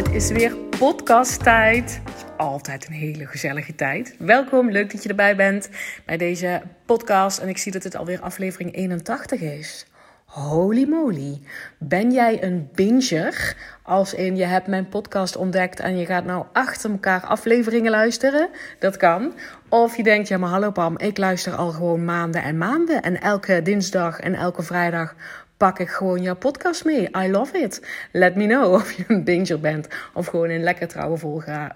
Het 0.00 0.14
is 0.14 0.30
weer 0.30 0.56
podcasttijd 0.56 2.00
altijd 2.36 2.86
een 2.86 2.92
hele 2.92 3.26
gezellige 3.26 3.74
tijd. 3.74 4.14
Welkom, 4.18 4.70
leuk 4.70 4.92
dat 4.92 5.02
je 5.02 5.08
erbij 5.08 5.36
bent 5.36 5.68
bij 6.06 6.16
deze 6.16 6.62
podcast. 6.86 7.38
En 7.38 7.48
ik 7.48 7.58
zie 7.58 7.72
dat 7.72 7.82
het 7.82 7.96
alweer 7.96 8.20
aflevering 8.20 8.74
81 8.74 9.40
is. 9.40 9.86
Holy 10.24 10.88
moly. 10.88 11.40
Ben 11.78 12.12
jij 12.12 12.42
een 12.42 12.68
binger? 12.74 13.56
Als 13.82 14.14
in 14.14 14.36
je 14.36 14.44
hebt 14.44 14.66
mijn 14.66 14.88
podcast 14.88 15.36
ontdekt 15.36 15.80
en 15.80 15.98
je 15.98 16.06
gaat 16.06 16.24
nou 16.24 16.44
achter 16.52 16.90
elkaar 16.90 17.20
afleveringen 17.20 17.90
luisteren. 17.90 18.48
Dat 18.78 18.96
kan. 18.96 19.34
Of 19.68 19.96
je 19.96 20.02
denkt, 20.02 20.28
ja 20.28 20.38
maar 20.38 20.50
hallo 20.50 20.70
Pam, 20.70 20.98
ik 20.98 21.18
luister 21.18 21.54
al 21.54 21.70
gewoon 21.70 22.04
maanden 22.04 22.42
en 22.42 22.58
maanden. 22.58 23.02
En 23.02 23.20
elke 23.20 23.62
dinsdag 23.62 24.20
en 24.20 24.34
elke 24.34 24.62
vrijdag 24.62 25.14
pak 25.60 25.78
ik 25.78 25.88
gewoon 25.88 26.22
jouw 26.22 26.36
podcast 26.36 26.84
mee. 26.84 27.08
I 27.16 27.30
love 27.30 27.58
it. 27.58 27.82
Let 28.12 28.36
me 28.36 28.46
know 28.46 28.72
of 28.80 28.92
je 28.92 29.04
een 29.08 29.24
binger 29.24 29.60
bent 29.60 29.88
of 30.14 30.26
gewoon 30.26 30.50
een 30.50 30.62
lekker 30.62 30.88
trouwe 30.88 31.18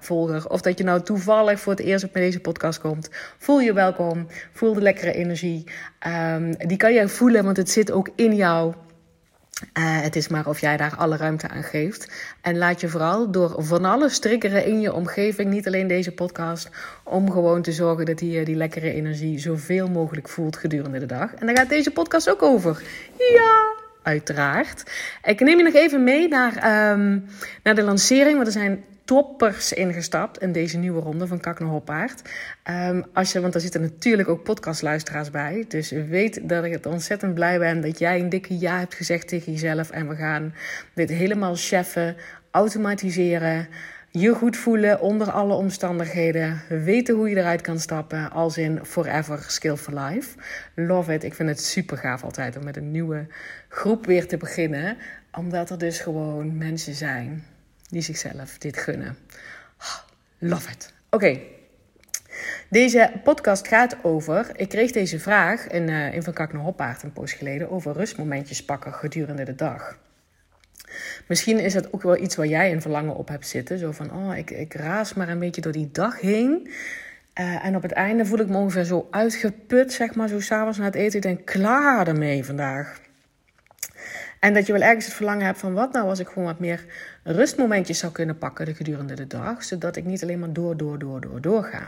volger. 0.00 0.50
Of 0.50 0.60
dat 0.60 0.78
je 0.78 0.84
nou 0.84 1.02
toevallig 1.02 1.60
voor 1.60 1.72
het 1.72 1.82
eerst 1.82 2.04
op 2.04 2.12
deze 2.12 2.40
podcast 2.40 2.80
komt. 2.80 3.08
Voel 3.38 3.60
je 3.60 3.72
welkom. 3.72 4.26
Voel 4.52 4.74
de 4.74 4.80
lekkere 4.80 5.12
energie. 5.12 5.64
Um, 6.06 6.56
die 6.56 6.76
kan 6.76 6.92
jij 6.92 7.08
voelen, 7.08 7.44
want 7.44 7.56
het 7.56 7.70
zit 7.70 7.90
ook 7.90 8.10
in 8.14 8.34
jou. 8.34 8.74
Uh, 9.62 10.00
het 10.00 10.16
is 10.16 10.28
maar 10.28 10.46
of 10.46 10.60
jij 10.60 10.76
daar 10.76 10.96
alle 10.96 11.16
ruimte 11.16 11.48
aan 11.48 11.62
geeft. 11.62 12.08
En 12.40 12.58
laat 12.58 12.80
je 12.80 12.88
vooral 12.88 13.30
door 13.30 13.54
van 13.58 13.84
alles 13.84 14.18
triggeren 14.18 14.64
in 14.64 14.80
je 14.80 14.92
omgeving, 14.92 15.50
niet 15.50 15.66
alleen 15.66 15.86
deze 15.86 16.12
podcast, 16.12 16.68
om 17.02 17.30
gewoon 17.30 17.62
te 17.62 17.72
zorgen 17.72 18.04
dat 18.06 18.20
je 18.20 18.44
die 18.44 18.56
lekkere 18.56 18.92
energie 18.92 19.38
zoveel 19.38 19.88
mogelijk 19.88 20.28
voelt 20.28 20.56
gedurende 20.56 20.98
de 20.98 21.06
dag. 21.06 21.34
En 21.34 21.46
daar 21.46 21.56
gaat 21.56 21.68
deze 21.68 21.90
podcast 21.90 22.30
ook 22.30 22.42
over. 22.42 22.82
Ja! 23.18 23.82
uiteraard. 24.04 24.82
Ik 25.22 25.40
neem 25.40 25.58
je 25.58 25.64
nog 25.64 25.74
even 25.74 26.04
mee 26.04 26.28
naar, 26.28 26.90
um, 26.90 27.24
naar 27.62 27.74
de 27.74 27.82
lancering, 27.82 28.34
want 28.34 28.46
er 28.46 28.52
zijn 28.52 28.84
toppers 29.04 29.72
ingestapt 29.72 30.38
in 30.38 30.52
deze 30.52 30.78
nieuwe 30.78 31.00
ronde 31.00 31.26
van 31.26 31.40
Kak 31.40 31.60
naar 31.60 31.68
Hoppaard. 31.68 32.22
Um, 32.70 33.04
als 33.12 33.32
je, 33.32 33.40
want 33.40 33.52
daar 33.52 33.62
zitten 33.62 33.80
natuurlijk 33.80 34.28
ook 34.28 34.42
podcastluisteraars 34.42 35.30
bij. 35.30 35.64
Dus 35.68 35.90
weet 35.90 36.48
dat 36.48 36.64
ik 36.64 36.72
het 36.72 36.86
ontzettend 36.86 37.34
blij 37.34 37.58
ben 37.58 37.80
dat 37.80 37.98
jij 37.98 38.20
een 38.20 38.28
dikke 38.28 38.58
ja 38.58 38.78
hebt 38.78 38.94
gezegd 38.94 39.28
tegen 39.28 39.52
jezelf. 39.52 39.90
En 39.90 40.08
we 40.08 40.14
gaan 40.14 40.54
dit 40.94 41.10
helemaal 41.10 41.54
cheffen, 41.56 42.16
automatiseren 42.50 43.68
je 44.10 44.34
goed 44.34 44.56
voelen 44.56 45.00
onder 45.00 45.30
alle 45.30 45.54
omstandigheden. 45.54 46.60
Weten 46.68 47.14
hoe 47.14 47.28
je 47.28 47.36
eruit 47.36 47.60
kan 47.60 47.78
stappen. 47.78 48.30
Als 48.30 48.58
in 48.58 48.84
forever 48.84 49.44
skill 49.48 49.76
for 49.76 49.94
life. 50.00 50.38
Love 50.74 51.12
it. 51.12 51.24
Ik 51.24 51.34
vind 51.34 51.48
het 51.48 51.60
super 51.60 51.96
gaaf 51.96 52.24
altijd 52.24 52.56
om 52.56 52.64
met 52.64 52.76
een 52.76 52.90
nieuwe 52.90 53.26
groep 53.68 54.06
weer 54.06 54.26
te 54.26 54.36
beginnen. 54.36 54.96
Omdat 55.32 55.70
er 55.70 55.78
dus 55.78 55.98
gewoon 55.98 56.58
mensen 56.58 56.94
zijn 56.94 57.44
die 57.94 58.02
zichzelf 58.02 58.58
dit 58.58 58.76
gunnen. 58.76 59.16
Love 60.38 60.70
it. 60.70 60.92
Oké. 61.10 61.40
Deze 62.68 63.12
podcast 63.24 63.68
gaat 63.68 63.96
over. 64.02 64.50
Ik 64.56 64.68
kreeg 64.68 64.90
deze 64.90 65.20
vraag 65.20 65.66
in, 65.66 65.88
uh, 65.88 66.14
in 66.14 66.22
Van 66.22 66.32
Kak 66.32 66.52
naar 66.52 66.62
Hoppaard 66.62 67.02
een 67.02 67.12
poos 67.12 67.32
geleden. 67.32 67.70
Over 67.70 67.92
rustmomentjes 67.92 68.64
pakken 68.64 68.92
gedurende 68.92 69.44
de 69.44 69.54
dag. 69.54 69.98
Misschien 71.26 71.58
is 71.58 71.74
het 71.74 71.92
ook 71.92 72.02
wel 72.02 72.16
iets 72.16 72.36
waar 72.36 72.46
jij 72.46 72.72
een 72.72 72.82
verlangen 72.82 73.16
op 73.16 73.28
hebt 73.28 73.46
zitten. 73.46 73.78
Zo 73.78 73.92
van, 73.92 74.12
oh, 74.12 74.36
ik, 74.36 74.50
ik 74.50 74.74
raas 74.74 75.14
maar 75.14 75.28
een 75.28 75.38
beetje 75.38 75.60
door 75.60 75.72
die 75.72 75.90
dag 75.92 76.20
heen. 76.20 76.70
Uh, 77.40 77.64
en 77.64 77.76
op 77.76 77.82
het 77.82 77.92
einde 77.92 78.26
voel 78.26 78.38
ik 78.38 78.48
me 78.48 78.56
ongeveer 78.56 78.84
zo 78.84 79.08
uitgeput, 79.10 79.92
zeg 79.92 80.14
maar, 80.14 80.28
zo 80.28 80.40
s'avonds 80.40 80.78
na 80.78 80.84
het 80.84 80.94
eten. 80.94 81.16
Ik 81.16 81.22
denk, 81.22 81.44
klaar 81.44 82.08
ermee 82.08 82.44
vandaag. 82.44 83.00
En 84.40 84.54
dat 84.54 84.66
je 84.66 84.72
wel 84.72 84.82
ergens 84.82 85.04
het 85.04 85.14
verlangen 85.14 85.46
hebt 85.46 85.58
van 85.58 85.72
wat 85.72 85.92
nou 85.92 86.08
als 86.08 86.18
ik 86.18 86.28
gewoon 86.28 86.44
wat 86.44 86.58
meer 86.58 86.84
rustmomentjes 87.24 87.98
zou 87.98 88.12
kunnen 88.12 88.38
pakken 88.38 88.66
de 88.66 88.74
gedurende 88.74 89.14
de 89.14 89.26
dag. 89.26 89.64
Zodat 89.64 89.96
ik 89.96 90.04
niet 90.04 90.22
alleen 90.22 90.38
maar 90.38 90.52
door, 90.52 90.76
door, 90.76 90.98
door, 90.98 91.20
door, 91.20 91.40
door 91.40 91.64
ga. 91.64 91.86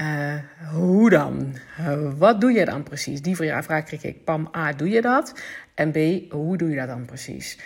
Uh, 0.00 0.34
hoe 0.72 1.10
dan? 1.10 1.54
Uh, 1.80 2.12
wat 2.18 2.40
doe 2.40 2.52
je 2.52 2.64
dan 2.64 2.82
precies? 2.82 3.22
Die 3.22 3.36
vraag 3.36 3.84
kreeg 3.84 4.02
ik. 4.02 4.24
Pam, 4.24 4.50
A, 4.56 4.72
doe 4.72 4.88
je 4.88 5.00
dat? 5.00 5.34
En 5.74 5.90
B, 5.90 6.32
hoe 6.32 6.56
doe 6.56 6.70
je 6.70 6.76
dat 6.76 6.88
dan 6.88 7.04
precies? 7.04 7.58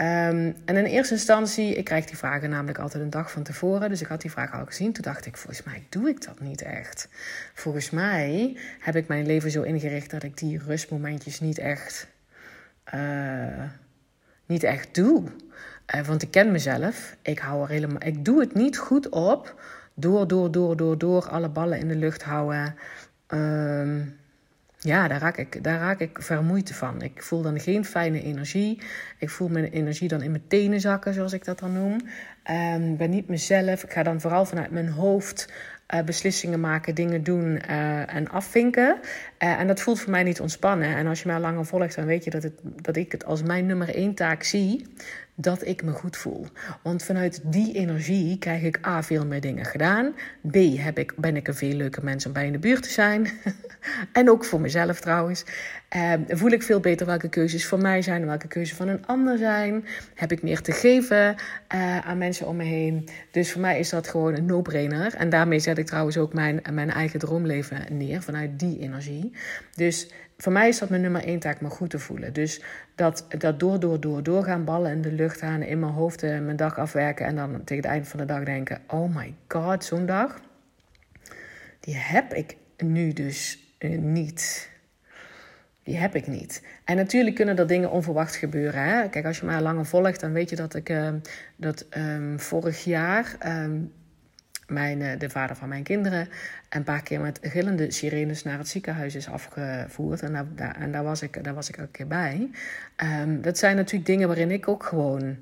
Um, 0.00 0.54
en 0.64 0.76
in 0.76 0.84
eerste 0.84 1.14
instantie, 1.14 1.74
ik 1.74 1.84
krijg 1.84 2.04
die 2.04 2.16
vragen 2.16 2.50
namelijk 2.50 2.78
altijd 2.78 3.02
een 3.02 3.10
dag 3.10 3.30
van 3.30 3.42
tevoren. 3.42 3.88
Dus 3.88 4.00
ik 4.00 4.06
had 4.06 4.20
die 4.20 4.30
vraag 4.30 4.52
al 4.52 4.66
gezien. 4.66 4.92
Toen 4.92 5.02
dacht 5.02 5.26
ik, 5.26 5.36
volgens 5.36 5.62
mij 5.62 5.86
doe 5.88 6.08
ik 6.08 6.24
dat 6.24 6.40
niet 6.40 6.62
echt. 6.62 7.08
Volgens 7.54 7.90
mij 7.90 8.58
heb 8.80 8.96
ik 8.96 9.08
mijn 9.08 9.26
leven 9.26 9.50
zo 9.50 9.62
ingericht 9.62 10.10
dat 10.10 10.22
ik 10.22 10.36
die 10.36 10.58
rustmomentjes 10.66 11.40
niet 11.40 11.58
echt, 11.58 12.08
uh, 12.94 13.62
niet 14.46 14.62
echt 14.62 14.94
doe. 14.94 15.22
Uh, 15.94 16.06
want 16.06 16.22
ik 16.22 16.30
ken 16.30 16.52
mezelf. 16.52 17.16
Ik, 17.22 17.38
hou 17.38 17.62
er 17.62 17.68
helemaal, 17.68 18.02
ik 18.04 18.24
doe 18.24 18.40
het 18.40 18.54
niet 18.54 18.78
goed 18.78 19.08
op. 19.08 19.62
Door, 19.94 20.26
door, 20.26 20.50
door, 20.50 20.76
door, 20.76 20.98
door. 20.98 21.28
Alle 21.28 21.48
ballen 21.48 21.78
in 21.78 21.88
de 21.88 21.96
lucht 21.96 22.22
houden. 22.22 22.74
Uh, 23.28 24.06
ja, 24.78 25.08
daar 25.08 25.20
raak, 25.20 25.36
ik, 25.36 25.64
daar 25.64 25.78
raak 25.78 26.00
ik 26.00 26.22
vermoeid 26.22 26.74
van. 26.74 27.02
Ik 27.02 27.22
voel 27.22 27.42
dan 27.42 27.60
geen 27.60 27.84
fijne 27.84 28.22
energie. 28.22 28.82
Ik 29.18 29.30
voel 29.30 29.48
mijn 29.48 29.64
energie 29.64 30.08
dan 30.08 30.22
in 30.22 30.30
mijn 30.30 30.46
tenen 30.48 30.80
zakken, 30.80 31.14
zoals 31.14 31.32
ik 31.32 31.44
dat 31.44 31.58
dan 31.58 31.72
noem. 31.72 32.00
Ehm, 32.42 32.90
ik 32.90 32.96
ben 32.98 33.10
niet 33.10 33.28
mezelf. 33.28 33.84
Ik 33.84 33.92
ga 33.92 34.02
dan 34.02 34.20
vooral 34.20 34.44
vanuit 34.44 34.70
mijn 34.70 34.88
hoofd 34.88 35.52
uh, 35.94 36.02
beslissingen 36.02 36.60
maken, 36.60 36.94
dingen 36.94 37.22
doen 37.22 37.60
uh, 37.70 38.14
en 38.14 38.28
afvinken. 38.28 38.98
Uh, 39.38 39.60
en 39.60 39.66
dat 39.66 39.80
voelt 39.80 40.00
voor 40.00 40.10
mij 40.10 40.22
niet 40.22 40.40
ontspannen. 40.40 40.96
En 40.96 41.06
als 41.06 41.22
je 41.22 41.28
mij 41.28 41.38
langer 41.38 41.66
volgt, 41.66 41.96
dan 41.96 42.06
weet 42.06 42.24
je 42.24 42.30
dat, 42.30 42.42
het, 42.42 42.60
dat 42.62 42.96
ik 42.96 43.12
het 43.12 43.24
als 43.24 43.42
mijn 43.42 43.66
nummer 43.66 43.94
één 43.94 44.14
taak 44.14 44.42
zie 44.42 44.86
dat 45.34 45.66
ik 45.66 45.82
me 45.82 45.90
goed 45.90 46.16
voel. 46.16 46.46
Want 46.82 47.02
vanuit 47.02 47.40
die 47.44 47.74
energie 47.74 48.38
krijg 48.38 48.62
ik 48.62 48.86
A, 48.86 49.02
veel 49.02 49.26
meer 49.26 49.40
dingen 49.40 49.64
gedaan. 49.64 50.14
B, 50.50 50.54
heb 50.76 50.98
ik, 50.98 51.12
ben 51.16 51.36
ik 51.36 51.48
een 51.48 51.54
veel 51.54 51.74
leuker 51.74 52.04
mens 52.04 52.26
om 52.26 52.32
bij 52.32 52.46
in 52.46 52.52
de 52.52 52.58
buurt 52.58 52.82
te 52.82 52.90
zijn. 52.90 53.28
en 54.12 54.30
ook 54.30 54.44
voor 54.44 54.60
mezelf 54.60 55.00
trouwens. 55.00 55.44
Uh, 55.96 56.12
voel 56.28 56.50
ik 56.50 56.62
veel 56.62 56.80
beter 56.80 57.06
welke 57.06 57.28
keuzes 57.28 57.66
voor 57.66 57.78
mij 57.78 58.02
zijn 58.02 58.20
en 58.20 58.26
welke 58.26 58.48
keuzes 58.48 58.76
van 58.76 58.88
een 58.88 59.06
ander 59.06 59.38
zijn. 59.38 59.84
Heb 60.14 60.32
ik 60.32 60.42
meer 60.42 60.60
te 60.60 60.72
geven 60.72 61.34
uh, 61.74 61.98
aan 61.98 62.18
mensen 62.18 62.46
om 62.46 62.56
me 62.56 62.64
heen. 62.64 63.08
Dus 63.30 63.52
voor 63.52 63.60
mij 63.60 63.78
is 63.78 63.90
dat 63.90 64.08
gewoon 64.08 64.34
een 64.34 64.44
no-brainer. 64.44 65.14
En 65.14 65.28
daarmee 65.28 65.58
zet 65.58 65.78
ik 65.78 65.86
trouwens 65.86 66.16
ook 66.16 66.32
mijn, 66.32 66.62
mijn 66.72 66.90
eigen 66.90 67.18
droomleven 67.18 67.96
neer 67.96 68.22
vanuit 68.22 68.58
die 68.58 68.78
energie. 68.78 69.32
Dus 69.74 70.10
voor 70.38 70.52
mij 70.52 70.68
is 70.68 70.78
dat 70.78 70.88
mijn 70.88 71.02
nummer 71.02 71.24
één 71.24 71.38
taak, 71.38 71.60
me 71.60 71.68
goed 71.68 71.90
te 71.90 71.98
voelen. 71.98 72.32
Dus 72.32 72.62
dat, 72.94 73.26
dat 73.38 73.60
door, 73.60 73.80
door, 73.80 74.00
door, 74.00 74.22
doorgaan, 74.22 74.64
ballen 74.64 74.92
in 74.92 75.02
de 75.02 75.12
lucht 75.12 75.38
gaan, 75.38 75.62
in 75.62 75.78
mijn 75.78 75.92
hoofd 75.92 76.22
uh, 76.22 76.40
mijn 76.40 76.56
dag 76.56 76.78
afwerken 76.78 77.26
en 77.26 77.36
dan 77.36 77.64
tegen 77.64 77.82
het 77.82 77.92
eind 77.92 78.08
van 78.08 78.18
de 78.18 78.26
dag 78.26 78.44
denken: 78.44 78.80
oh 78.86 79.16
my 79.16 79.34
god, 79.48 79.84
zo'n 79.84 80.06
dag, 80.06 80.40
die 81.80 81.96
heb 81.96 82.32
ik 82.32 82.56
nu 82.76 83.12
dus 83.12 83.58
uh, 83.78 83.98
niet. 83.98 84.72
Die 85.84 85.96
heb 85.96 86.14
ik 86.14 86.26
niet. 86.26 86.62
En 86.84 86.96
natuurlijk 86.96 87.36
kunnen 87.36 87.58
er 87.58 87.66
dingen 87.66 87.90
onverwacht 87.90 88.36
gebeuren. 88.36 88.82
Hè? 88.82 89.08
Kijk, 89.08 89.24
als 89.24 89.38
je 89.38 89.46
mij 89.46 89.60
langer 89.60 89.86
volgt, 89.86 90.20
dan 90.20 90.32
weet 90.32 90.50
je 90.50 90.56
dat 90.56 90.74
ik 90.74 90.88
uh, 90.88 91.08
dat 91.56 91.86
um, 91.96 92.40
vorig 92.40 92.84
jaar. 92.84 93.36
Um, 93.46 93.92
mijn, 94.66 95.02
eh, 95.02 95.18
de 95.18 95.30
vader 95.30 95.56
van 95.56 95.68
mijn 95.68 95.82
kinderen 95.82 96.28
een 96.68 96.82
paar 96.82 97.02
keer 97.02 97.20
met 97.20 97.38
gillende 97.42 97.90
sirenes 97.90 98.42
naar 98.42 98.58
het 98.58 98.68
ziekenhuis 98.68 99.14
is 99.14 99.28
afgevoerd. 99.28 100.22
En 100.22 100.48
daar, 100.54 100.76
en 100.76 100.92
daar, 100.92 101.04
was, 101.04 101.22
ik, 101.22 101.44
daar 101.44 101.54
was 101.54 101.68
ik 101.68 101.76
elke 101.76 101.90
keer 101.90 102.06
bij. 102.06 102.50
Dat 103.40 103.58
zijn 103.58 103.76
natuurlijk 103.76 104.06
dingen 104.06 104.28
waarin 104.28 104.50
ik 104.50 104.68
ook 104.68 104.82
gewoon 104.82 105.36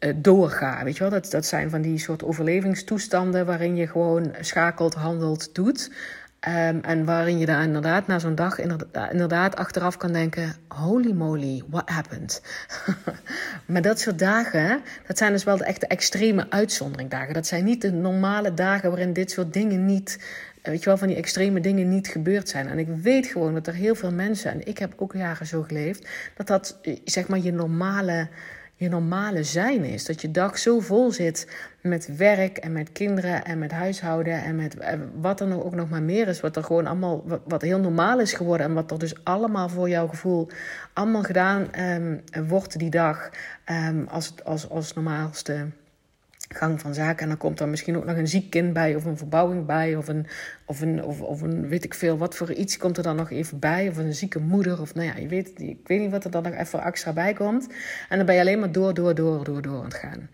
uh, 0.00 0.14
doorga. 0.16 0.84
Weet 0.84 0.96
je 0.96 1.00
wel? 1.00 1.10
Dat, 1.10 1.30
dat 1.30 1.46
zijn 1.46 1.70
van 1.70 1.82
die 1.82 1.98
soort 1.98 2.24
overlevingstoestanden 2.24 3.46
waarin 3.46 3.76
je 3.76 3.86
gewoon 3.86 4.34
schakelt, 4.40 4.94
handelt, 4.94 5.54
doet. 5.54 5.90
Ehm, 6.40 6.78
en 6.82 7.04
waarin 7.04 7.38
je 7.38 7.46
daar 7.46 7.62
inderdaad 7.62 8.06
na 8.06 8.18
zo'n 8.18 8.34
dag 8.34 8.58
inderdaad, 8.58 9.12
inderdaad, 9.12 9.56
achteraf 9.56 9.96
kan 9.96 10.12
denken: 10.12 10.54
holy 10.68 11.12
moly, 11.12 11.62
what 11.68 11.88
happened? 11.88 12.42
maar 13.66 13.82
dat 13.82 14.00
soort 14.00 14.18
dagen, 14.18 14.80
dat 15.06 15.18
zijn 15.18 15.32
dus 15.32 15.44
wel 15.44 15.56
de 15.56 15.64
echte 15.64 15.86
extreme 15.86 16.46
uitzonderingdagen. 16.50 17.34
Dat 17.34 17.46
zijn 17.46 17.64
niet 17.64 17.82
de 17.82 17.92
normale 17.92 18.54
dagen 18.54 18.90
waarin 18.90 19.12
dit 19.12 19.30
soort 19.30 19.52
dingen 19.52 19.86
niet 19.86 20.18
weet 20.62 20.78
je 20.78 20.84
wel, 20.84 20.98
van 20.98 21.08
die 21.08 21.16
extreme 21.16 21.60
dingen 21.60 21.88
niet 21.88 22.08
gebeurd 22.08 22.48
zijn. 22.48 22.68
En 22.68 22.78
ik 22.78 22.88
weet 22.88 23.26
gewoon 23.26 23.54
dat 23.54 23.66
er 23.66 23.74
heel 23.74 23.94
veel 23.94 24.12
mensen, 24.12 24.52
en 24.52 24.66
ik 24.66 24.78
heb 24.78 24.92
ook 24.96 25.12
jaren 25.12 25.46
zo 25.46 25.62
geleefd, 25.62 26.08
dat 26.34 26.46
dat 26.46 26.78
zeg 27.04 27.28
maar 27.28 27.38
je 27.38 27.52
normale, 27.52 28.28
je 28.80 28.88
normale 28.88 29.44
zijn 29.44 29.84
is. 29.84 30.04
Dat 30.04 30.20
je 30.20 30.30
dag 30.30 30.58
zo 30.58 30.80
vol 30.80 31.10
zit 31.10 31.46
met 31.80 32.16
werk 32.16 32.58
en 32.58 32.72
met 32.72 32.92
kinderen 32.92 33.44
en 33.44 33.58
met 33.58 33.70
huishouden 33.70 34.42
en 34.42 34.56
met 34.56 34.78
eh, 34.78 34.98
wat 35.20 35.40
er 35.40 35.64
ook 35.64 35.74
nog 35.74 35.88
maar 35.88 36.02
meer 36.02 36.28
is. 36.28 36.40
Wat 36.40 36.56
er 36.56 36.64
gewoon 36.64 36.86
allemaal, 36.86 37.24
wat, 37.44 37.62
heel 37.62 37.78
normaal 37.78 38.20
is 38.20 38.32
geworden 38.32 38.66
en 38.66 38.74
wat 38.74 38.90
er 38.90 38.98
dus 38.98 39.24
allemaal 39.24 39.68
voor 39.68 39.88
jouw 39.88 40.06
gevoel 40.06 40.48
allemaal 40.92 41.22
gedaan 41.22 41.80
um, 41.80 42.22
wordt 42.48 42.78
die 42.78 42.90
dag 42.90 43.30
um, 43.88 44.06
als, 44.08 44.34
als, 44.44 44.68
als 44.68 44.94
normaalste 44.94 45.66
gang 46.54 46.80
van 46.80 46.94
zaken. 46.94 47.22
En 47.22 47.28
dan 47.28 47.36
komt 47.36 47.60
er 47.60 47.68
misschien 47.68 47.96
ook 47.96 48.04
nog 48.04 48.16
een 48.16 48.28
ziek 48.28 48.50
kind 48.50 48.72
bij, 48.72 48.94
of 48.94 49.04
een 49.04 49.16
verbouwing 49.16 49.66
bij, 49.66 49.96
of 49.96 50.08
een, 50.08 50.26
of 50.64 50.80
een, 50.80 51.04
of, 51.04 51.20
of 51.20 51.40
een 51.40 51.68
weet 51.68 51.84
ik 51.84 51.94
veel, 51.94 52.18
wat 52.18 52.36
voor 52.36 52.52
iets 52.52 52.76
komt 52.76 52.96
er 52.96 53.02
dan 53.02 53.16
nog 53.16 53.30
even 53.30 53.58
bij, 53.58 53.88
of 53.88 53.96
een 53.96 54.14
zieke 54.14 54.38
moeder, 54.38 54.80
of 54.80 54.94
nou 54.94 55.06
ja, 55.06 55.16
je 55.16 55.28
weet, 55.28 55.60
ik 55.60 55.88
weet 55.88 56.00
niet 56.00 56.10
wat 56.10 56.24
er 56.24 56.30
dan 56.30 56.42
nog 56.42 56.54
even 56.54 56.82
extra 56.82 57.12
bij 57.12 57.32
komt. 57.32 57.68
En 58.08 58.16
dan 58.16 58.26
ben 58.26 58.34
je 58.34 58.40
alleen 58.40 58.58
maar 58.58 58.72
door, 58.72 58.94
door, 58.94 59.14
door, 59.14 59.44
door, 59.44 59.62
door 59.62 59.78
aan 59.78 59.84
het 59.84 59.94
gaan. 59.94 60.28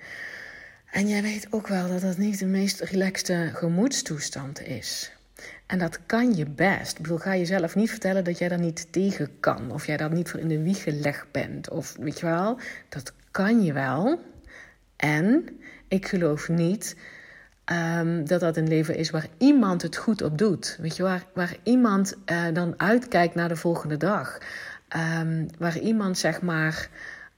En 0.90 1.08
jij 1.08 1.22
weet 1.22 1.46
ook 1.50 1.66
wel 1.66 1.88
dat 1.88 2.00
dat 2.00 2.16
niet 2.16 2.38
de 2.38 2.46
meest 2.46 2.80
relaxte 2.80 3.50
gemoedstoestand 3.52 4.62
is. 4.62 5.12
En 5.66 5.78
dat 5.78 5.98
kan 6.06 6.34
je 6.34 6.46
best. 6.46 6.96
Ik 6.96 7.02
bedoel, 7.02 7.18
ga 7.18 7.36
jezelf 7.36 7.74
niet 7.74 7.90
vertellen 7.90 8.24
dat 8.24 8.38
jij 8.38 8.48
daar 8.48 8.60
niet 8.60 8.92
tegen 8.92 9.40
kan. 9.40 9.72
Of 9.72 9.86
jij 9.86 9.96
daar 9.96 10.12
niet 10.12 10.30
voor 10.30 10.40
in 10.40 10.48
de 10.48 10.62
wieg 10.62 10.82
gelegd 10.82 11.26
bent. 11.30 11.70
Of 11.70 11.96
weet 11.98 12.20
je 12.20 12.26
wel, 12.26 12.58
dat 12.88 13.12
kan 13.30 13.62
je 13.62 13.72
wel. 13.72 14.20
En 14.96 15.48
ik 15.88 16.06
geloof 16.06 16.48
niet 16.48 16.96
um, 17.72 18.26
dat 18.26 18.40
dat 18.40 18.56
een 18.56 18.68
leven 18.68 18.96
is 18.96 19.10
waar 19.10 19.26
iemand 19.38 19.82
het 19.82 19.96
goed 19.96 20.22
op 20.22 20.38
doet. 20.38 20.78
Weet 20.80 20.96
je, 20.96 21.02
waar, 21.02 21.24
waar 21.34 21.56
iemand 21.62 22.14
uh, 22.26 22.44
dan 22.52 22.74
uitkijkt 22.76 23.34
naar 23.34 23.48
de 23.48 23.56
volgende 23.56 23.96
dag. 23.96 24.38
Um, 25.20 25.46
waar 25.58 25.78
iemand 25.78 26.18
zeg 26.18 26.42
maar 26.42 26.88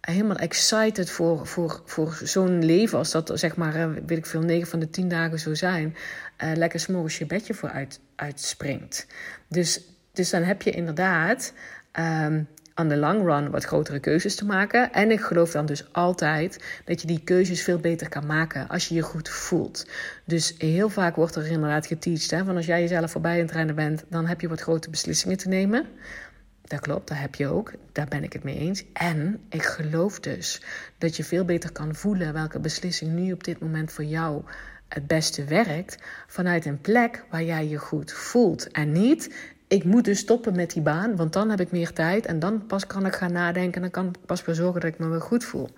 helemaal 0.00 0.36
excited 0.36 1.10
voor, 1.10 1.46
voor, 1.46 1.82
voor 1.84 2.20
zo'n 2.22 2.64
leven, 2.64 2.98
als 2.98 3.10
dat 3.10 3.30
zeg 3.34 3.56
maar, 3.56 3.76
uh, 3.76 3.86
weet 4.06 4.18
ik 4.18 4.26
veel, 4.26 4.40
9 4.40 4.68
van 4.68 4.78
de 4.78 4.90
10 4.90 5.08
dagen 5.08 5.38
zo 5.38 5.54
zijn, 5.54 5.96
uh, 6.44 6.52
lekker 6.54 6.80
s'morgens 6.80 7.18
je 7.18 7.26
bedje 7.26 7.54
voor 7.54 7.70
uit, 7.70 8.00
uitspringt. 8.14 9.06
Dus, 9.48 9.80
dus 10.12 10.30
dan 10.30 10.42
heb 10.42 10.62
je 10.62 10.70
inderdaad 10.70 11.52
um, 11.98 12.48
aan 12.78 12.88
de 12.88 12.96
long 12.96 13.24
run 13.24 13.50
wat 13.50 13.64
grotere 13.64 13.98
keuzes 13.98 14.34
te 14.34 14.44
maken. 14.44 14.92
En 14.92 15.10
ik 15.10 15.20
geloof 15.20 15.50
dan 15.50 15.66
dus 15.66 15.92
altijd 15.92 16.80
dat 16.84 17.00
je 17.00 17.06
die 17.06 17.20
keuzes 17.24 17.62
veel 17.62 17.78
beter 17.78 18.08
kan 18.08 18.26
maken 18.26 18.68
als 18.68 18.88
je 18.88 18.94
je 18.94 19.02
goed 19.02 19.28
voelt. 19.28 19.86
Dus 20.24 20.54
heel 20.58 20.88
vaak 20.88 21.16
wordt 21.16 21.34
er 21.34 21.46
inderdaad 21.46 21.86
geteacht, 21.86 22.30
hè, 22.30 22.44
van 22.44 22.56
als 22.56 22.66
jij 22.66 22.80
jezelf 22.80 23.10
voorbij 23.10 23.38
in 23.38 23.44
het 23.44 23.54
rennen 23.54 23.74
bent, 23.74 24.04
dan 24.08 24.26
heb 24.26 24.40
je 24.40 24.48
wat 24.48 24.60
grote 24.60 24.90
beslissingen 24.90 25.36
te 25.36 25.48
nemen. 25.48 25.86
Dat 26.62 26.80
klopt, 26.80 27.08
dat 27.08 27.18
heb 27.18 27.34
je 27.34 27.46
ook. 27.46 27.72
Daar 27.92 28.08
ben 28.08 28.22
ik 28.22 28.32
het 28.32 28.44
mee 28.44 28.58
eens. 28.58 28.84
En 28.92 29.40
ik 29.48 29.62
geloof 29.62 30.20
dus 30.20 30.62
dat 30.98 31.16
je 31.16 31.24
veel 31.24 31.44
beter 31.44 31.72
kan 31.72 31.94
voelen 31.94 32.32
welke 32.32 32.60
beslissing 32.60 33.12
nu 33.12 33.32
op 33.32 33.44
dit 33.44 33.60
moment 33.60 33.92
voor 33.92 34.04
jou 34.04 34.42
het 34.88 35.06
beste 35.06 35.44
werkt 35.44 35.98
vanuit 36.26 36.66
een 36.66 36.80
plek 36.80 37.24
waar 37.30 37.42
jij 37.42 37.68
je 37.68 37.76
goed 37.76 38.12
voelt. 38.12 38.70
En 38.70 38.92
niet 38.92 39.30
ik 39.68 39.84
moet 39.84 40.04
dus 40.04 40.18
stoppen 40.18 40.56
met 40.56 40.70
die 40.70 40.82
baan, 40.82 41.16
want 41.16 41.32
dan 41.32 41.50
heb 41.50 41.60
ik 41.60 41.70
meer 41.70 41.92
tijd 41.92 42.26
en 42.26 42.38
dan 42.38 42.66
pas 42.66 42.86
kan 42.86 43.06
ik 43.06 43.14
gaan 43.14 43.32
nadenken 43.32 43.74
en 43.74 43.80
dan 43.80 43.90
kan 43.90 44.06
ik 44.06 44.26
pas 44.26 44.44
weer 44.44 44.54
zorgen 44.54 44.80
dat 44.80 44.90
ik 44.90 44.98
me 44.98 45.08
weer 45.08 45.20
goed 45.20 45.44
voel. 45.44 45.68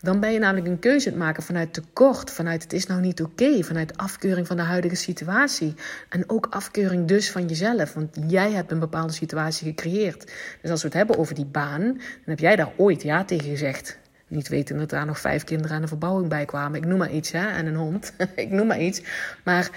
Dan 0.00 0.20
ben 0.20 0.32
je 0.32 0.38
namelijk 0.38 0.66
een 0.66 0.78
keuze 0.78 1.06
aan 1.06 1.14
het 1.14 1.22
maken 1.22 1.42
vanuit 1.42 1.72
tekort, 1.72 2.30
vanuit 2.30 2.62
het 2.62 2.72
is 2.72 2.86
nou 2.86 3.00
niet 3.00 3.22
oké, 3.22 3.62
vanuit 3.62 3.96
afkeuring 3.96 4.46
van 4.46 4.56
de 4.56 4.62
huidige 4.62 4.94
situatie. 4.94 5.74
En 6.08 6.30
ook 6.30 6.46
afkeuring 6.50 7.06
dus 7.06 7.30
van 7.30 7.46
jezelf, 7.46 7.94
want 7.94 8.16
jij 8.26 8.52
hebt 8.52 8.70
een 8.70 8.78
bepaalde 8.78 9.12
situatie 9.12 9.66
gecreëerd. 9.66 10.32
Dus 10.62 10.70
als 10.70 10.82
we 10.82 10.88
het 10.88 10.96
hebben 10.96 11.18
over 11.18 11.34
die 11.34 11.46
baan, 11.46 11.82
dan 11.82 12.00
heb 12.24 12.38
jij 12.38 12.56
daar 12.56 12.72
ooit 12.76 13.02
ja 13.02 13.24
tegen 13.24 13.50
gezegd. 13.50 13.98
Niet 14.30 14.48
weten 14.48 14.78
dat 14.78 14.90
daar 14.90 15.06
nog 15.06 15.20
vijf 15.20 15.44
kinderen 15.44 15.76
aan 15.76 15.82
de 15.82 15.88
verbouwing 15.88 16.28
bij 16.28 16.44
kwamen. 16.44 16.80
Ik 16.80 16.86
noem 16.86 16.98
maar 16.98 17.12
iets, 17.12 17.32
hè, 17.32 17.48
en 17.48 17.66
een 17.66 17.74
hond. 17.74 18.12
ik 18.34 18.50
noem 18.50 18.66
maar 18.66 18.80
iets. 18.80 19.02
Maar 19.44 19.70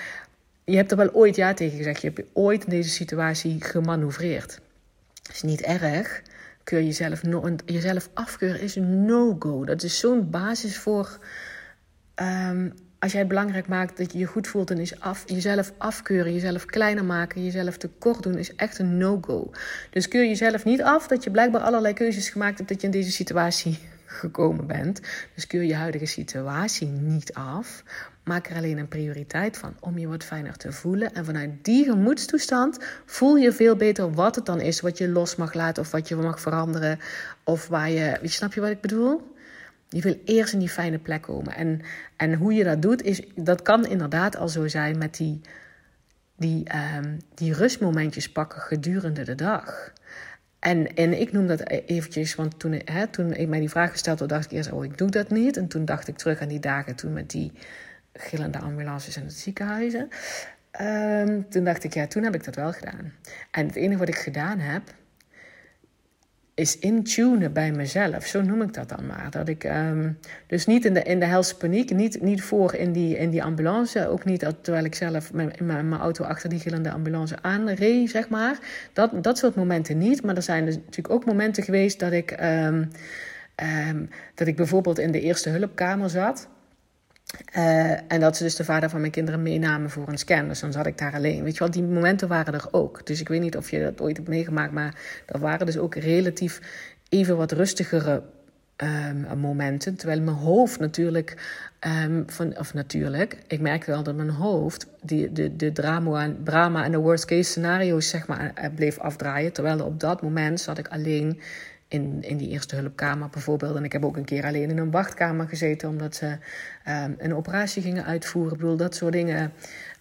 je 0.65 0.75
hebt 0.75 0.91
er 0.91 0.97
wel 0.97 1.13
ooit 1.13 1.35
ja 1.35 1.53
tegen 1.53 1.77
gezegd. 1.77 2.01
Je 2.01 2.11
hebt 2.15 2.29
ooit 2.33 2.63
in 2.63 2.69
deze 2.69 2.89
situatie 2.89 3.63
gemanoeuvreerd. 3.63 4.59
Dat 5.23 5.35
is 5.35 5.41
niet 5.41 5.61
erg. 5.61 6.21
Keur 6.63 6.83
jezelf, 6.83 7.23
no 7.23 7.55
jezelf 7.65 8.09
afkeuren 8.13 8.61
is 8.61 8.75
een 8.75 9.05
no-go. 9.05 9.65
Dat 9.65 9.83
is 9.83 9.99
zo'n 9.99 10.29
basis 10.29 10.77
voor. 10.77 11.19
Um, 12.15 12.73
als 12.99 13.11
jij 13.11 13.21
het 13.21 13.29
belangrijk 13.29 13.67
maakt 13.67 13.97
dat 13.97 14.11
je 14.11 14.17
je 14.17 14.25
goed 14.25 14.47
voelt 14.47 14.71
en 14.71 14.77
is 14.77 14.99
af, 14.99 15.23
jezelf 15.25 15.73
afkeuren, 15.77 16.33
jezelf 16.33 16.65
kleiner 16.65 17.05
maken, 17.05 17.43
jezelf 17.43 17.77
tekort 17.77 18.23
doen, 18.23 18.37
is 18.37 18.55
echt 18.55 18.79
een 18.79 18.97
no-go. 18.97 19.51
Dus 19.89 20.07
keur 20.07 20.25
jezelf 20.25 20.65
niet 20.65 20.81
af 20.81 21.07
dat 21.07 21.23
je 21.23 21.31
blijkbaar 21.31 21.61
allerlei 21.61 21.93
keuzes 21.93 22.29
gemaakt 22.29 22.57
hebt 22.57 22.69
dat 22.69 22.81
je 22.81 22.87
in 22.87 22.93
deze 22.93 23.11
situatie 23.11 23.79
gekomen 24.13 24.67
bent. 24.67 25.01
Dus 25.35 25.47
keur 25.47 25.63
je 25.63 25.75
huidige 25.75 26.05
situatie 26.05 26.87
niet 26.87 27.33
af. 27.33 27.83
Maak 28.23 28.49
er 28.49 28.55
alleen 28.55 28.77
een 28.77 28.87
prioriteit 28.87 29.57
van 29.57 29.75
om 29.79 29.97
je 29.97 30.07
wat 30.07 30.23
fijner 30.23 30.57
te 30.57 30.71
voelen. 30.71 31.13
En 31.13 31.25
vanuit 31.25 31.51
die 31.61 31.85
gemoedstoestand 31.85 32.77
voel 33.05 33.35
je 33.35 33.51
veel 33.51 33.75
beter 33.75 34.11
wat 34.11 34.35
het 34.35 34.45
dan 34.45 34.59
is 34.61 34.81
wat 34.81 34.97
je 34.97 35.09
los 35.09 35.35
mag 35.35 35.53
laten 35.53 35.83
of 35.83 35.91
wat 35.91 36.07
je 36.07 36.15
mag 36.15 36.41
veranderen. 36.41 36.99
Of 37.43 37.67
waar 37.67 37.89
je. 37.89 38.19
Snap 38.23 38.53
je 38.53 38.61
wat 38.61 38.69
ik 38.69 38.81
bedoel? 38.81 39.31
Je 39.89 40.01
wil 40.01 40.19
eerst 40.25 40.53
in 40.53 40.59
die 40.59 40.69
fijne 40.69 40.99
plek 40.99 41.21
komen. 41.21 41.55
En, 41.55 41.81
en 42.17 42.33
hoe 42.33 42.53
je 42.53 42.63
dat 42.63 42.81
doet, 42.81 43.01
is, 43.01 43.21
dat 43.35 43.61
kan 43.61 43.85
inderdaad 43.85 44.37
al 44.37 44.49
zo 44.49 44.67
zijn 44.67 44.97
met 44.97 45.17
die, 45.17 45.41
die, 46.37 46.67
um, 46.97 47.17
die 47.33 47.53
rustmomentjes 47.53 48.31
pakken 48.31 48.61
gedurende 48.61 49.23
de 49.23 49.35
dag. 49.35 49.93
En, 50.63 50.95
en 50.95 51.19
ik 51.19 51.31
noem 51.31 51.47
dat 51.47 51.69
eventjes, 51.69 52.35
want 52.35 52.59
toen, 52.59 52.81
hè, 52.85 53.07
toen 53.07 53.33
ik 53.33 53.47
mij 53.47 53.59
die 53.59 53.69
vraag 53.69 53.91
gesteld 53.91 54.29
dacht 54.29 54.45
ik 54.45 54.51
eerst, 54.51 54.71
oh, 54.71 54.83
ik 54.83 54.97
doe 54.97 55.09
dat 55.09 55.29
niet. 55.29 55.57
En 55.57 55.67
toen 55.67 55.85
dacht 55.85 56.07
ik 56.07 56.17
terug 56.17 56.41
aan 56.41 56.47
die 56.47 56.59
dagen 56.59 56.95
toen 56.95 57.13
met 57.13 57.29
die 57.29 57.51
gillende 58.13 58.57
ambulances 58.57 59.15
en 59.15 59.23
het 59.23 59.33
ziekenhuizen. 59.33 60.07
Ehm, 60.71 61.41
toen 61.49 61.63
dacht 61.63 61.83
ik, 61.83 61.93
ja, 61.93 62.07
toen 62.07 62.23
heb 62.23 62.35
ik 62.35 62.43
dat 62.43 62.55
wel 62.55 62.73
gedaan. 62.73 63.13
En 63.51 63.65
het 63.65 63.75
enige 63.75 63.99
wat 63.99 64.07
ik 64.07 64.15
gedaan 64.15 64.59
heb, 64.59 64.81
is 66.55 66.79
intunen 66.79 67.53
bij 67.53 67.71
mezelf. 67.71 68.25
Zo 68.25 68.41
noem 68.41 68.61
ik 68.61 68.73
dat 68.73 68.89
dan 68.89 69.05
maar. 69.05 69.27
Dat 69.29 69.47
ik 69.47 69.63
ehm, 69.63 70.11
dus 70.47 70.65
niet 70.65 70.85
in 70.85 70.93
de, 70.93 71.03
in 71.03 71.19
de 71.19 71.25
helse 71.25 71.55
paniek, 71.55 71.93
niet, 71.93 72.21
niet 72.21 72.43
voor 72.43 72.73
in 72.73 72.91
die, 72.91 73.17
in 73.17 73.29
die 73.29 73.43
ambulance, 73.43 74.07
ook 74.07 74.25
niet 74.25 74.53
terwijl 74.61 74.85
ik 74.85 74.95
zelf 74.95 75.33
met, 75.33 75.59
mijn, 75.59 75.89
mijn 75.89 76.01
auto 76.01 76.23
achter 76.23 76.49
die 76.49 76.59
gillende 76.59 76.91
ambulance 76.91 77.35
aanreed, 77.41 78.09
zeg 78.09 78.29
maar. 78.29 78.59
Dat, 78.93 79.23
dat 79.23 79.37
soort 79.37 79.55
momenten 79.55 79.97
niet. 79.97 80.23
Maar 80.23 80.35
er 80.35 80.41
zijn 80.41 80.65
dus 80.65 80.75
natuurlijk 80.75 81.13
ook 81.13 81.25
momenten 81.25 81.63
geweest 81.63 81.99
dat 81.99 82.11
ik, 82.11 82.37
um, 82.41 82.89
dat 84.35 84.47
ik 84.47 84.55
bijvoorbeeld 84.55 84.99
in 84.99 85.11
de 85.11 85.21
eerste 85.21 85.49
hulpkamer 85.49 86.09
zat. 86.09 86.49
Uh, 87.57 88.11
en 88.11 88.19
dat 88.19 88.37
ze 88.37 88.43
dus 88.43 88.55
de 88.55 88.63
vader 88.63 88.89
van 88.89 88.99
mijn 88.99 89.11
kinderen 89.11 89.41
meenamen 89.41 89.89
voor 89.89 90.07
een 90.07 90.17
scan. 90.17 90.47
Dus 90.47 90.59
dan 90.59 90.71
zat 90.71 90.85
ik 90.85 90.97
daar 90.97 91.13
alleen. 91.13 91.43
Weet 91.43 91.53
je 91.53 91.59
wel, 91.59 91.71
die 91.71 91.83
momenten 91.83 92.27
waren 92.27 92.53
er 92.53 92.67
ook. 92.71 93.05
Dus 93.05 93.21
ik 93.21 93.27
weet 93.27 93.41
niet 93.41 93.57
of 93.57 93.71
je 93.71 93.81
dat 93.81 94.01
ooit 94.01 94.17
hebt 94.17 94.29
meegemaakt. 94.29 94.71
Maar 94.71 94.95
er 95.25 95.39
waren 95.39 95.65
dus 95.65 95.77
ook 95.77 95.95
relatief 95.95 96.61
even 97.09 97.37
wat 97.37 97.51
rustigere 97.51 98.23
um, 98.77 99.39
momenten. 99.39 99.95
Terwijl 99.95 100.21
mijn 100.21 100.37
hoofd 100.37 100.79
natuurlijk. 100.79 101.61
Um, 102.05 102.23
van, 102.27 102.57
of 102.57 102.73
natuurlijk, 102.73 103.37
ik 103.47 103.59
merkte 103.59 103.91
wel 103.91 104.03
dat 104.03 104.15
mijn 104.15 104.29
hoofd 104.29 104.87
die, 105.01 105.31
de, 105.31 105.55
de 105.55 105.71
drama, 105.71 106.33
drama 106.43 106.83
en 106.83 106.91
de 106.91 106.97
worst 106.97 107.25
case 107.25 107.43
scenario's 107.43 108.09
zeg 108.09 108.27
maar, 108.27 108.51
eh, 108.55 108.69
bleef 108.75 108.99
afdraaien. 108.99 109.53
Terwijl 109.53 109.85
op 109.85 109.99
dat 109.99 110.21
moment 110.21 110.61
zat 110.61 110.77
ik 110.77 110.87
alleen 110.87 111.39
in, 111.87 112.17
in 112.21 112.37
die 112.37 112.49
eerste 112.49 112.75
hulpkamer 112.75 113.29
bijvoorbeeld. 113.29 113.75
En 113.75 113.83
ik 113.83 113.91
heb 113.91 114.05
ook 114.05 114.17
een 114.17 114.25
keer 114.25 114.45
alleen 114.45 114.69
in 114.69 114.77
een 114.77 114.91
wachtkamer 114.91 115.47
gezeten 115.47 115.89
omdat 115.89 116.15
ze 116.15 116.37
um, 116.87 117.15
een 117.17 117.35
operatie 117.35 117.81
gingen 117.81 118.05
uitvoeren. 118.05 118.53
Ik 118.53 118.59
bedoel, 118.59 118.77
dat 118.77 118.95
soort 118.95 119.13
dingen 119.13 119.53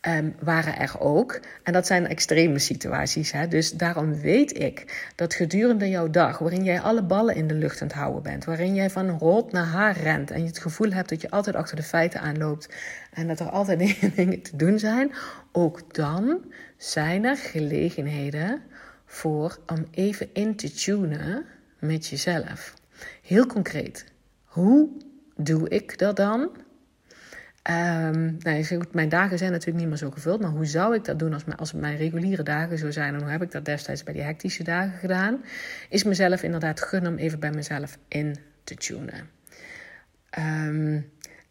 um, 0.08 0.34
waren 0.40 0.78
er 0.78 1.00
ook. 1.00 1.40
En 1.62 1.72
dat 1.72 1.86
zijn 1.86 2.06
extreme 2.06 2.58
situaties. 2.58 3.32
Hè? 3.32 3.48
Dus 3.48 3.72
daarom 3.72 4.20
weet 4.20 4.58
ik 4.58 5.10
dat 5.14 5.34
gedurende 5.34 5.88
jouw 5.88 6.10
dag, 6.10 6.38
waarin 6.38 6.64
jij 6.64 6.80
alle 6.80 7.02
ballen 7.02 7.34
in 7.34 7.46
de 7.46 7.54
lucht 7.54 7.82
aan 7.82 7.88
het 7.88 7.96
houden 7.96 8.22
bent, 8.22 8.44
waarin 8.44 8.74
jij 8.74 8.90
van 8.90 9.18
rot 9.18 9.52
naar 9.52 9.66
haar 9.66 9.96
rent 9.98 10.30
en 10.30 10.40
je 10.40 10.46
het 10.46 10.58
gevoel 10.58 10.90
hebt 10.90 11.08
dat 11.08 11.20
je 11.20 11.30
altijd 11.30 11.56
achter 11.56 11.76
de 11.76 11.82
feiten 11.82 12.20
aanloopt 12.20 12.68
en 13.12 13.28
dat 13.28 13.40
er 13.40 13.50
altijd 13.50 13.78
dingen 14.16 14.42
te 14.42 14.56
doen 14.56 14.78
zijn, 14.78 15.12
ook 15.52 15.94
dan 15.94 16.44
zijn 16.76 17.24
er 17.24 17.36
gelegenheden 17.36 18.62
voor 19.06 19.58
om 19.66 19.86
even 19.90 20.28
in 20.32 20.56
te 20.56 20.72
tunen 20.72 21.44
met 21.82 22.06
jezelf. 22.06 22.74
Heel 23.22 23.46
concreet, 23.46 24.04
hoe 24.44 24.88
doe 25.36 25.68
ik 25.68 25.98
dat 25.98 26.16
dan? 26.16 26.40
Um, 27.70 28.36
nou, 28.38 28.84
mijn 28.92 29.08
dagen 29.08 29.38
zijn 29.38 29.50
natuurlijk 29.50 29.78
niet 29.78 29.88
meer 29.88 29.96
zo 29.96 30.10
gevuld, 30.10 30.40
maar 30.40 30.50
hoe 30.50 30.66
zou 30.66 30.94
ik 30.94 31.04
dat 31.04 31.18
doen 31.18 31.32
als, 31.32 31.42
als 31.56 31.72
mijn 31.72 31.96
reguliere 31.96 32.42
dagen 32.42 32.78
zo 32.78 32.90
zijn? 32.90 33.14
En 33.14 33.20
hoe 33.20 33.30
heb 33.30 33.42
ik 33.42 33.50
dat 33.50 33.64
destijds 33.64 34.02
bij 34.02 34.12
die 34.12 34.22
hectische 34.22 34.62
dagen 34.62 34.98
gedaan? 34.98 35.44
Is 35.88 36.04
mezelf 36.04 36.42
inderdaad 36.42 36.80
gunnen 36.80 37.12
om 37.12 37.18
even 37.18 37.40
bij 37.40 37.50
mezelf 37.50 37.98
in 38.08 38.36
te 38.64 38.74
tunen. 38.74 39.30
Um, 40.38 41.10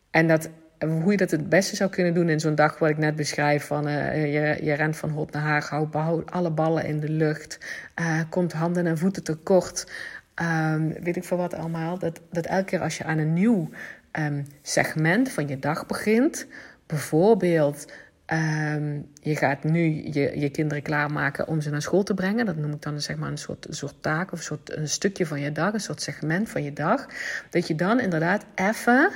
en 0.10 0.28
dat, 0.28 0.50
hoe 0.80 1.12
je 1.12 1.18
dat 1.18 1.32
het 1.32 1.50
beste 1.50 1.76
zou 1.76 1.90
kunnen 1.90 2.14
doen 2.14 2.30
in 2.30 2.40
zo'n 2.40 2.56
dag 2.56 2.80
wat 2.80 2.90
ik 2.90 2.98
net 2.98 3.16
beschrijf: 3.16 3.66
van 3.66 3.88
uh, 3.88 4.34
je, 4.34 4.66
je 4.66 4.74
rent 4.74 4.98
van 4.98 5.10
hot 5.10 5.32
naar 5.32 5.42
haar, 5.42 5.64
houdt 5.70 6.32
alle 6.32 6.52
ballen 6.52 6.86
in 6.86 7.00
de 7.00 7.10
lucht, 7.10 7.58
uh, 8.00 8.22
komt 8.30 8.54
handen 8.54 8.88
en 8.88 8.98
voeten 8.98 9.24
tekort. 9.24 9.92
Um, 10.36 10.94
weet 11.04 11.16
ik 11.16 11.24
veel 11.24 11.38
wat 11.38 11.54
allemaal. 11.54 11.98
Dat, 11.98 12.22
dat 12.32 12.46
elke 12.46 12.64
keer 12.64 12.82
als 12.82 12.98
je 12.98 13.04
aan 13.04 13.18
een 13.18 13.34
nieuw 13.34 13.70
um, 14.12 14.46
segment 14.62 15.30
van 15.30 15.48
je 15.48 15.60
dag 15.60 15.86
begint, 15.86 16.48
bijvoorbeeld. 16.86 17.92
Um, 18.34 19.10
je 19.22 19.36
gaat 19.36 19.64
nu 19.64 20.12
je, 20.12 20.40
je 20.40 20.50
kinderen 20.50 20.84
klaarmaken 20.84 21.48
om 21.48 21.62
ze 21.62 21.70
naar 21.70 21.82
school 21.82 22.04
te 22.04 22.14
brengen. 22.14 22.46
Dat 22.46 22.56
noem 22.56 22.72
ik 22.72 22.82
dan 22.82 23.02
zeg 23.02 23.18
maar 23.18 23.30
een 23.30 23.38
soort, 23.38 23.68
soort 23.70 24.02
taak 24.02 24.32
of 24.32 24.38
een, 24.38 24.46
soort, 24.46 24.76
een 24.78 24.90
stukje 24.90 25.26
van 25.26 25.40
je 25.40 25.52
dag, 25.52 25.74
een 25.74 25.80
soort 25.80 26.02
segment 26.02 26.50
van 26.50 26.64
je 26.64 26.74
dag. 26.74 27.08
Dat 27.50 27.68
je 27.68 27.76
dan 27.76 28.00
inderdaad 28.00 28.46
even 28.56 29.12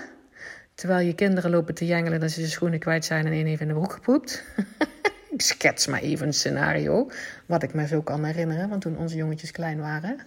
Terwijl 0.75 1.05
je 1.07 1.15
kinderen 1.15 1.51
lopen 1.51 1.75
te 1.75 1.86
jengelen 1.86 2.19
dat 2.19 2.31
ze 2.31 2.41
de 2.41 2.48
schoenen 2.48 2.79
kwijt 2.79 3.05
zijn 3.05 3.25
en 3.25 3.31
één 3.31 3.45
heeft 3.45 3.62
in 3.62 3.67
de 3.67 3.74
broek 3.74 3.93
gepoept. 3.93 4.43
ik 5.35 5.41
schets 5.41 5.87
maar 5.87 6.01
even 6.01 6.27
een 6.27 6.33
scenario. 6.33 7.11
Wat 7.45 7.63
ik 7.63 7.73
me 7.73 7.87
zo 7.87 8.01
kan 8.01 8.23
herinneren, 8.23 8.69
want 8.69 8.81
toen 8.81 8.97
onze 8.97 9.15
jongetjes 9.15 9.51
klein 9.51 9.79
waren. 9.79 10.19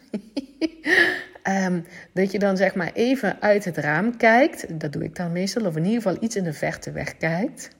um, 1.44 1.84
dat 2.14 2.32
je 2.32 2.38
dan 2.38 2.56
zeg 2.56 2.74
maar 2.74 2.92
even 2.92 3.40
uit 3.40 3.64
het 3.64 3.76
raam 3.76 4.16
kijkt. 4.16 4.80
Dat 4.80 4.92
doe 4.92 5.04
ik 5.04 5.16
dan 5.16 5.32
meestal. 5.32 5.66
Of 5.66 5.76
in 5.76 5.84
ieder 5.84 6.02
geval 6.02 6.22
iets 6.22 6.36
in 6.36 6.44
de 6.44 6.52
verte 6.52 6.92
wegkijkt. 6.92 7.70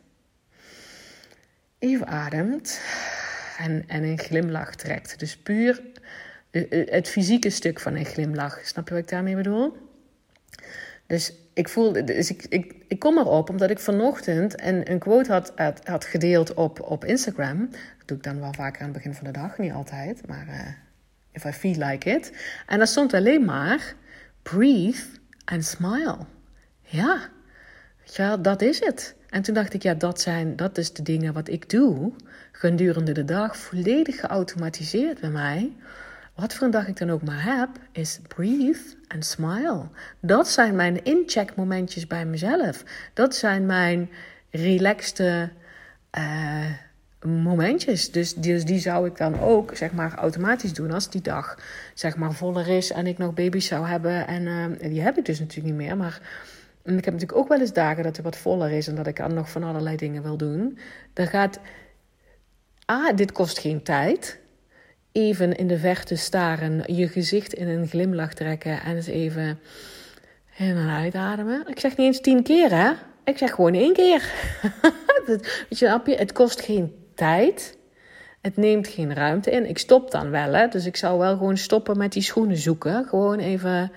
Even 1.78 2.06
ademt. 2.06 2.80
En, 3.58 3.84
en 3.86 4.02
een 4.02 4.18
glimlach 4.18 4.74
trekt. 4.74 5.18
Dus 5.18 5.36
puur 5.36 5.82
eh, 6.50 6.72
eh, 6.72 6.90
het 6.90 7.08
fysieke 7.08 7.50
stuk 7.50 7.80
van 7.80 7.94
een 7.94 8.06
glimlach. 8.06 8.60
Snap 8.64 8.88
je 8.88 8.94
wat 8.94 9.02
ik 9.02 9.08
daarmee 9.08 9.36
bedoel? 9.36 9.76
Dus 11.06 11.32
ik 11.58 11.68
voel, 11.68 11.92
dus 12.04 12.30
ik, 12.30 12.74
ik, 12.88 12.98
kom 12.98 13.18
erop 13.18 13.50
omdat 13.50 13.70
ik 13.70 13.78
vanochtend 13.78 14.62
een, 14.62 14.98
quote 14.98 15.32
had, 15.32 15.52
had, 15.84 16.04
gedeeld 16.04 16.54
op, 16.54 16.80
op 16.80 17.04
Instagram. 17.04 17.68
Dat 17.70 18.06
doe 18.08 18.16
ik 18.16 18.22
dan 18.22 18.40
wel 18.40 18.52
vaker 18.52 18.80
aan 18.80 18.88
het 18.88 18.96
begin 18.96 19.14
van 19.14 19.24
de 19.24 19.32
dag, 19.32 19.58
niet 19.58 19.72
altijd, 19.72 20.26
maar 20.26 20.46
uh, 20.48 20.66
if 21.32 21.44
I 21.44 21.52
feel 21.52 21.74
like 21.74 22.10
it. 22.10 22.32
En 22.66 22.78
dat 22.78 22.88
stond 22.88 23.14
alleen 23.14 23.44
maar: 23.44 23.94
breathe 24.42 25.02
and 25.44 25.64
smile. 25.64 26.16
Ja, 26.80 27.28
ja, 28.04 28.36
dat 28.36 28.62
is 28.62 28.84
het. 28.84 29.14
En 29.28 29.42
toen 29.42 29.54
dacht 29.54 29.74
ik, 29.74 29.82
ja, 29.82 29.94
dat, 29.94 30.20
zijn, 30.20 30.56
dat 30.56 30.78
is 30.78 30.92
de 30.92 31.02
dingen 31.02 31.32
wat 31.32 31.48
ik 31.48 31.70
doe 31.70 32.12
gedurende 32.52 33.12
de 33.12 33.24
dag, 33.24 33.56
volledig 33.56 34.20
geautomatiseerd 34.20 35.20
bij 35.20 35.30
mij 35.30 35.72
wat 36.40 36.54
voor 36.54 36.64
een 36.66 36.72
dag 36.72 36.88
ik 36.88 36.96
dan 36.96 37.10
ook 37.10 37.22
maar 37.22 37.44
heb, 37.44 37.68
is 37.92 38.20
breathe 38.28 38.80
and 39.08 39.24
smile. 39.24 39.82
Dat 40.20 40.48
zijn 40.48 40.76
mijn 40.76 41.04
incheck 41.04 41.54
momentjes 41.54 42.06
bij 42.06 42.26
mezelf. 42.26 42.84
Dat 43.14 43.34
zijn 43.34 43.66
mijn 43.66 44.10
relaxte 44.50 45.50
uh, 46.18 46.64
momentjes. 47.22 48.10
Dus 48.10 48.34
die, 48.34 48.52
dus 48.52 48.64
die 48.64 48.78
zou 48.78 49.06
ik 49.06 49.16
dan 49.16 49.40
ook, 49.40 49.76
zeg 49.76 49.92
maar, 49.92 50.14
automatisch 50.14 50.72
doen 50.72 50.90
als 50.90 51.10
die 51.10 51.20
dag, 51.20 51.58
zeg 51.94 52.16
maar, 52.16 52.32
voller 52.32 52.68
is 52.68 52.92
en 52.92 53.06
ik 53.06 53.18
nog 53.18 53.34
baby's 53.34 53.66
zou 53.66 53.86
hebben. 53.86 54.26
En 54.26 54.42
uh, 54.42 54.90
die 54.90 55.00
heb 55.00 55.18
ik 55.18 55.24
dus 55.24 55.38
natuurlijk 55.38 55.76
niet 55.76 55.86
meer, 55.86 55.96
maar... 55.96 56.20
ik 56.84 57.04
heb 57.04 57.14
natuurlijk 57.14 57.38
ook 57.38 57.48
wel 57.48 57.60
eens 57.60 57.72
dagen 57.72 58.02
dat 58.02 58.16
het 58.16 58.24
wat 58.24 58.36
voller 58.36 58.70
is 58.70 58.88
en 58.88 58.94
dat 58.94 59.06
ik 59.06 59.16
dan 59.16 59.34
nog 59.34 59.50
van 59.50 59.62
allerlei 59.62 59.96
dingen 59.96 60.22
wil 60.22 60.36
doen. 60.36 60.78
Dan 61.12 61.26
gaat. 61.26 61.60
Ah, 62.84 63.16
dit 63.16 63.32
kost 63.32 63.58
geen 63.58 63.82
tijd 63.82 64.38
even 65.18 65.56
in 65.56 65.66
de 65.66 65.78
verte 65.78 66.16
staren, 66.16 66.82
je 66.94 67.08
gezicht 67.08 67.52
in 67.52 67.68
een 67.68 67.86
glimlach 67.86 68.34
trekken 68.34 68.82
en 68.82 68.96
eens 68.96 69.06
even 69.06 69.58
in 70.56 70.76
en 70.76 70.88
uitademen. 70.88 71.62
Ik 71.66 71.80
zeg 71.80 71.96
niet 71.96 72.06
eens 72.06 72.20
tien 72.20 72.42
keer, 72.42 72.70
hè? 72.70 72.92
Ik 73.24 73.38
zeg 73.38 73.50
gewoon 73.50 73.74
één 73.74 73.92
keer. 73.92 74.32
Weet 75.68 75.78
je, 75.78 76.14
het 76.16 76.32
kost 76.32 76.60
geen 76.60 76.94
tijd. 77.14 77.76
Het 78.40 78.56
neemt 78.56 78.88
geen 78.88 79.14
ruimte 79.14 79.50
in. 79.50 79.68
Ik 79.68 79.78
stop 79.78 80.10
dan 80.10 80.30
wel, 80.30 80.52
hè? 80.52 80.68
Dus 80.68 80.86
ik 80.86 80.96
zou 80.96 81.18
wel 81.18 81.36
gewoon 81.36 81.56
stoppen 81.56 81.98
met 81.98 82.12
die 82.12 82.22
schoenen 82.22 82.56
zoeken. 82.56 83.04
Gewoon 83.04 83.38
even. 83.38 83.92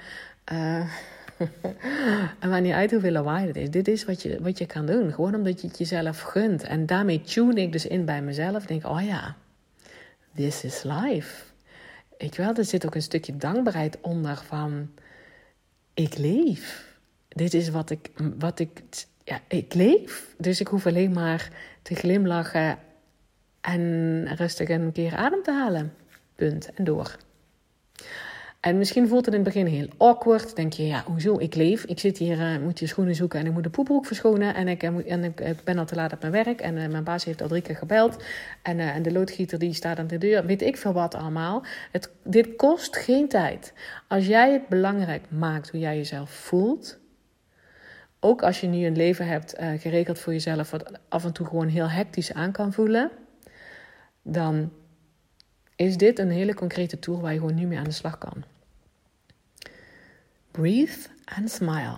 Uh, 0.54 0.80
en 2.40 2.50
maakt 2.50 2.64
niet 2.64 2.74
uit 2.74 2.92
hoeveel 2.92 3.12
lawaai 3.12 3.48
het 3.48 3.56
is. 3.56 3.70
Dit 3.70 3.88
is 3.88 4.06
wat 4.06 4.22
je, 4.22 4.38
wat 4.42 4.58
je 4.58 4.66
kan 4.66 4.86
doen. 4.86 5.14
Gewoon 5.14 5.36
omdat 5.36 5.62
je 5.62 5.68
het 5.68 5.78
jezelf 5.78 6.22
gunt. 6.22 6.64
En 6.64 6.86
daarmee 6.86 7.22
tune 7.22 7.62
ik 7.62 7.72
dus 7.72 7.88
in 7.88 8.06
bij 8.06 8.22
mezelf. 8.22 8.66
Denk, 8.66 8.88
oh 8.88 9.02
ja, 9.06 9.36
this 10.36 10.64
is 10.64 10.84
life. 10.84 11.44
Weet 12.18 12.38
wel, 12.38 12.56
er 12.56 12.66
zit 12.66 12.86
ook 12.86 12.96
een 12.96 13.02
stukje 13.02 13.38
dankbaarheid 13.38 13.98
onder 14.02 14.38
van 14.38 14.90
ik 15.94 16.18
leef. 16.18 16.96
Dit 17.28 17.54
is 17.54 17.70
wat 17.70 17.90
ik, 17.90 18.12
wat 18.40 18.60
ik, 18.60 18.82
ja, 19.24 19.40
ik 19.48 19.74
leef. 19.74 20.36
Dus 20.38 20.60
ik 20.60 20.68
hoef 20.68 20.86
alleen 20.86 21.12
maar 21.12 21.50
te 21.82 21.96
glimlachen 21.96 22.80
en 23.62 24.36
rustig 24.36 24.70
een 24.70 24.92
keer 24.92 25.16
adem 25.16 25.44
te 25.44 25.52
halen. 25.52 25.94
Punt. 26.36 26.74
En 26.74 26.84
door. 26.84 27.18
En 28.62 28.78
misschien 28.78 29.08
voelt 29.08 29.26
het 29.26 29.34
in 29.34 29.44
het 29.44 29.54
begin 29.54 29.66
heel 29.66 29.88
awkward. 29.98 30.56
Denk 30.56 30.74
je, 30.74 30.88
ja, 30.88 31.04
hoezo? 31.06 31.38
Ik 31.38 31.56
leef. 31.56 31.86
Ik 31.86 32.00
zit 32.00 32.18
hier, 32.18 32.38
uh, 32.38 32.58
moet 32.58 32.80
je 32.80 32.88
schoenen 32.88 33.16
zoeken 33.16 33.40
en 33.40 33.46
ik 33.46 33.52
moet 33.52 33.64
de 33.64 33.70
poepbroek 33.70 34.06
verschonen. 34.06 34.56
En 34.56 34.68
ik, 34.68 34.84
uh, 34.84 35.12
en 35.12 35.24
ik, 35.24 35.64
ben 35.64 35.78
al 35.78 35.86
te 35.86 35.96
laat 35.96 36.14
op 36.14 36.20
mijn 36.22 36.32
werk. 36.32 36.62
En 36.62 36.74
mijn 36.74 37.04
baas 37.04 37.24
heeft 37.26 37.42
al 37.42 37.48
drie 37.48 37.62
keer 37.62 37.76
gebeld. 37.76 38.24
En, 38.62 38.80
en 38.80 39.02
de 39.02 39.12
loodgieter 39.12 39.60
die 39.60 39.74
staat 39.74 40.00
aan 40.00 40.08
de 40.08 40.18
deur. 40.18 40.46
Weet 40.46 40.62
ik 40.62 40.78
veel 40.78 40.94
wat 40.94 41.16
allemaal. 41.16 41.64
Het, 41.92 42.10
dit 42.24 42.56
kost 42.56 42.98
geen 42.98 43.28
tijd. 43.28 43.74
Als 44.08 44.28
jij 44.28 44.52
het 44.52 44.68
belangrijk 44.68 45.26
maakt 45.30 45.70
hoe 45.70 45.80
jij 45.80 45.96
jezelf 45.96 46.32
voelt. 46.32 47.00
Ook 48.20 48.44
als 48.44 48.62
je 48.62 48.68
nu 48.68 48.86
een 48.86 48.96
leven 48.96 49.28
hebt 49.28 49.56
geregeld 49.78 50.20
voor 50.20 50.34
jezelf. 50.34 50.72
Wat 50.72 51.00
af 51.10 51.26
en 51.26 51.34
toe 51.34 51.48
gewoon 51.48 51.68
heel 51.68 51.90
hectisch 51.90 52.34
aan 52.34 52.52
kan 52.52 52.74
voelen. 52.74 53.12
Dan 54.22 54.72
is 55.82 55.98
dit 55.98 56.20
een 56.20 56.32
hele 56.32 56.54
concrete 56.54 57.00
tool 57.00 57.22
waar 57.22 57.34
je 57.34 57.40
gewoon 57.40 57.56
nu 57.56 57.66
mee 57.66 57.78
aan 57.78 57.84
de 57.84 57.92
slag 57.92 58.18
kan. 58.18 58.44
Breathe 60.52 61.08
and 61.26 61.50
smile. 61.50 61.98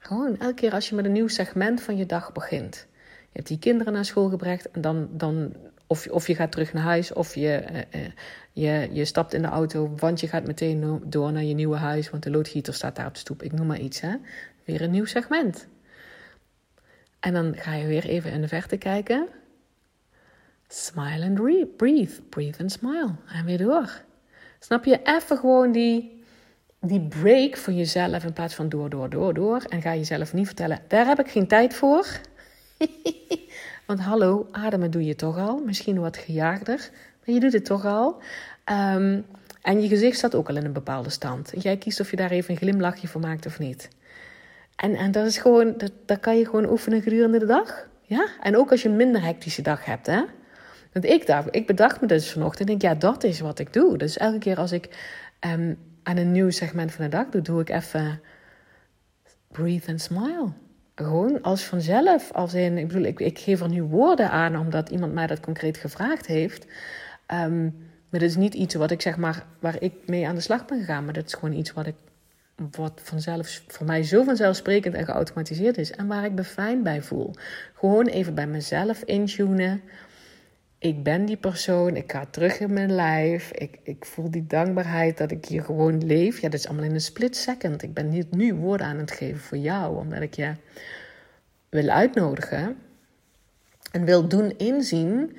Gewoon 0.00 0.38
elke 0.38 0.54
keer 0.54 0.72
als 0.72 0.88
je 0.88 0.94
met 0.94 1.04
een 1.04 1.12
nieuw 1.12 1.28
segment 1.28 1.82
van 1.82 1.96
je 1.96 2.06
dag 2.06 2.32
begint. 2.32 2.86
Je 3.20 3.38
hebt 3.38 3.48
die 3.48 3.58
kinderen 3.58 3.92
naar 3.92 4.04
school 4.04 4.28
gebracht 4.28 4.70
en 4.70 4.80
dan, 4.80 5.08
dan 5.10 5.52
of, 5.86 6.06
of 6.06 6.26
je 6.26 6.34
gaat 6.34 6.52
terug 6.52 6.72
naar 6.72 6.82
huis 6.82 7.12
of 7.12 7.34
je, 7.34 7.54
eh, 7.54 8.04
eh, 8.04 8.12
je, 8.52 8.88
je 8.92 9.04
stapt 9.04 9.34
in 9.34 9.42
de 9.42 9.48
auto, 9.48 9.94
want 9.96 10.20
je 10.20 10.28
gaat 10.28 10.46
meteen 10.46 11.02
door 11.04 11.32
naar 11.32 11.44
je 11.44 11.54
nieuwe 11.54 11.76
huis, 11.76 12.10
want 12.10 12.22
de 12.22 12.30
loodgieter 12.30 12.74
staat 12.74 12.96
daar 12.96 13.06
op 13.06 13.14
de 13.14 13.18
stoep. 13.18 13.42
Ik 13.42 13.52
noem 13.52 13.66
maar 13.66 13.80
iets, 13.80 14.00
hè. 14.00 14.16
Weer 14.64 14.82
een 14.82 14.90
nieuw 14.90 15.04
segment. 15.04 15.66
En 17.20 17.32
dan 17.32 17.56
ga 17.56 17.74
je 17.74 17.86
weer 17.86 18.04
even 18.04 18.32
in 18.32 18.40
de 18.40 18.48
verte 18.48 18.76
kijken. 18.76 19.28
Smile 20.74 21.24
and 21.24 21.34
breathe. 21.76 22.20
Breathe 22.28 22.60
and 22.60 22.72
smile. 22.72 23.14
En 23.32 23.44
weer 23.44 23.58
door. 23.58 24.00
Snap 24.58 24.84
je? 24.84 25.00
Even 25.04 25.38
gewoon 25.38 25.72
die 25.72 26.22
die 26.80 27.00
break 27.00 27.56
voor 27.56 27.72
jezelf 27.72 28.24
in 28.24 28.32
plaats 28.32 28.54
van 28.54 28.68
door, 28.68 28.90
door, 28.90 29.10
door, 29.10 29.34
door. 29.34 29.62
En 29.68 29.82
ga 29.82 29.94
jezelf 29.94 30.32
niet 30.32 30.46
vertellen, 30.46 30.78
daar 30.88 31.06
heb 31.06 31.20
ik 31.20 31.30
geen 31.30 31.46
tijd 31.46 31.74
voor. 31.74 32.06
Want 33.86 34.00
hallo, 34.00 34.48
ademen 34.50 34.90
doe 34.90 35.04
je 35.04 35.14
toch 35.14 35.38
al. 35.38 35.62
Misschien 35.64 36.00
wat 36.00 36.16
gejaagder, 36.16 36.90
maar 37.24 37.34
je 37.34 37.40
doet 37.40 37.52
het 37.52 37.64
toch 37.64 37.84
al. 37.84 38.22
Ehm, 38.64 39.20
en 39.62 39.82
je 39.82 39.88
gezicht 39.88 40.16
staat 40.16 40.34
ook 40.34 40.48
al 40.48 40.56
in 40.56 40.64
een 40.64 40.72
bepaalde 40.72 41.10
stand. 41.10 41.52
Jij 41.58 41.76
kiest 41.76 42.00
of 42.00 42.10
je 42.10 42.16
daar 42.16 42.30
even 42.30 42.50
een 42.50 42.56
glimlachje 42.56 43.08
voor 43.08 43.20
maakt 43.20 43.46
of 43.46 43.58
niet. 43.58 43.88
En, 44.76 44.94
en 44.94 45.12
dat 45.12 45.26
is 45.26 45.38
gewoon, 45.38 45.74
dat, 45.76 45.92
dat 46.06 46.20
kan 46.20 46.38
je 46.38 46.44
gewoon 46.44 46.70
oefenen 46.70 47.02
gedurende 47.02 47.38
de 47.38 47.46
dag. 47.46 47.88
Ja? 48.02 48.28
En 48.40 48.56
ook 48.56 48.70
als 48.70 48.82
je 48.82 48.88
een 48.88 48.96
minder 48.96 49.22
hectische 49.22 49.62
dag 49.62 49.84
hebt, 49.84 50.06
hè. 50.06 50.22
Want 50.92 51.04
ik, 51.04 51.26
dacht, 51.26 51.48
ik 51.50 51.66
bedacht 51.66 52.00
me 52.00 52.06
dus 52.06 52.32
vanochtend, 52.32 52.68
denk 52.68 52.82
ja, 52.82 52.94
dat 52.94 53.24
is 53.24 53.40
wat 53.40 53.58
ik 53.58 53.72
doe. 53.72 53.98
Dus 53.98 54.16
elke 54.16 54.38
keer 54.38 54.56
als 54.56 54.72
ik 54.72 54.88
um, 55.40 55.78
aan 56.02 56.16
een 56.16 56.32
nieuw 56.32 56.50
segment 56.50 56.92
van 56.92 57.04
de 57.04 57.10
dag 57.10 57.28
doe, 57.28 57.40
doe 57.42 57.60
ik 57.60 57.68
even 57.68 58.20
breathe 59.48 59.90
and 59.90 60.00
smile. 60.00 60.52
Gewoon 60.94 61.42
als 61.42 61.64
vanzelf. 61.64 62.32
Als 62.32 62.54
in, 62.54 62.78
ik 62.78 62.86
bedoel, 62.86 63.04
ik, 63.04 63.20
ik 63.20 63.38
geef 63.38 63.60
er 63.60 63.68
nu 63.68 63.82
woorden 63.82 64.30
aan 64.30 64.56
omdat 64.56 64.88
iemand 64.88 65.12
mij 65.12 65.26
dat 65.26 65.40
concreet 65.40 65.76
gevraagd 65.76 66.26
heeft. 66.26 66.66
Um, 67.32 67.90
maar 68.08 68.20
dat 68.20 68.28
is 68.28 68.36
niet 68.36 68.54
iets 68.54 68.74
wat 68.74 68.90
ik 68.90 69.02
zeg 69.02 69.16
maar, 69.16 69.46
waar 69.60 69.82
ik 69.82 69.92
mee 70.06 70.28
aan 70.28 70.34
de 70.34 70.40
slag 70.40 70.64
ben 70.64 70.78
gegaan. 70.78 71.04
Maar 71.04 71.14
dat 71.14 71.26
is 71.26 71.34
gewoon 71.34 71.54
iets 71.54 71.72
wat 71.72 71.86
ik 71.86 71.94
wat 72.70 73.00
vanzelf 73.02 73.62
voor 73.66 73.86
mij 73.86 74.02
zo 74.02 74.22
vanzelfsprekend 74.22 74.94
en 74.94 75.04
geautomatiseerd 75.04 75.78
is. 75.78 75.90
En 75.90 76.06
waar 76.06 76.24
ik 76.24 76.32
me 76.32 76.44
fijn 76.44 76.82
bij 76.82 77.02
voel. 77.02 77.34
Gewoon 77.74 78.06
even 78.06 78.34
bij 78.34 78.46
mezelf 78.46 79.02
intunen 79.02 79.82
ik 80.82 81.02
ben 81.02 81.24
die 81.24 81.36
persoon, 81.36 81.96
ik 81.96 82.12
ga 82.12 82.26
terug 82.30 82.60
in 82.60 82.72
mijn 82.72 82.92
lijf. 82.92 83.50
Ik, 83.52 83.78
ik 83.82 84.04
voel 84.04 84.30
die 84.30 84.46
dankbaarheid 84.46 85.18
dat 85.18 85.30
ik 85.30 85.44
hier 85.44 85.62
gewoon 85.62 86.06
leef. 86.06 86.40
Ja, 86.40 86.48
dat 86.48 86.60
is 86.60 86.66
allemaal 86.66 86.84
in 86.84 86.94
een 86.94 87.00
split 87.00 87.36
second. 87.36 87.82
Ik 87.82 87.94
ben 87.94 88.08
niet 88.08 88.30
nu 88.30 88.54
woorden 88.54 88.86
aan 88.86 88.98
het 88.98 89.10
geven 89.10 89.40
voor 89.40 89.58
jou, 89.58 89.96
omdat 89.96 90.20
ik 90.20 90.34
je 90.34 90.54
wil 91.68 91.88
uitnodigen 91.88 92.76
en 93.92 94.04
wil 94.04 94.28
doen 94.28 94.58
inzien 94.58 95.36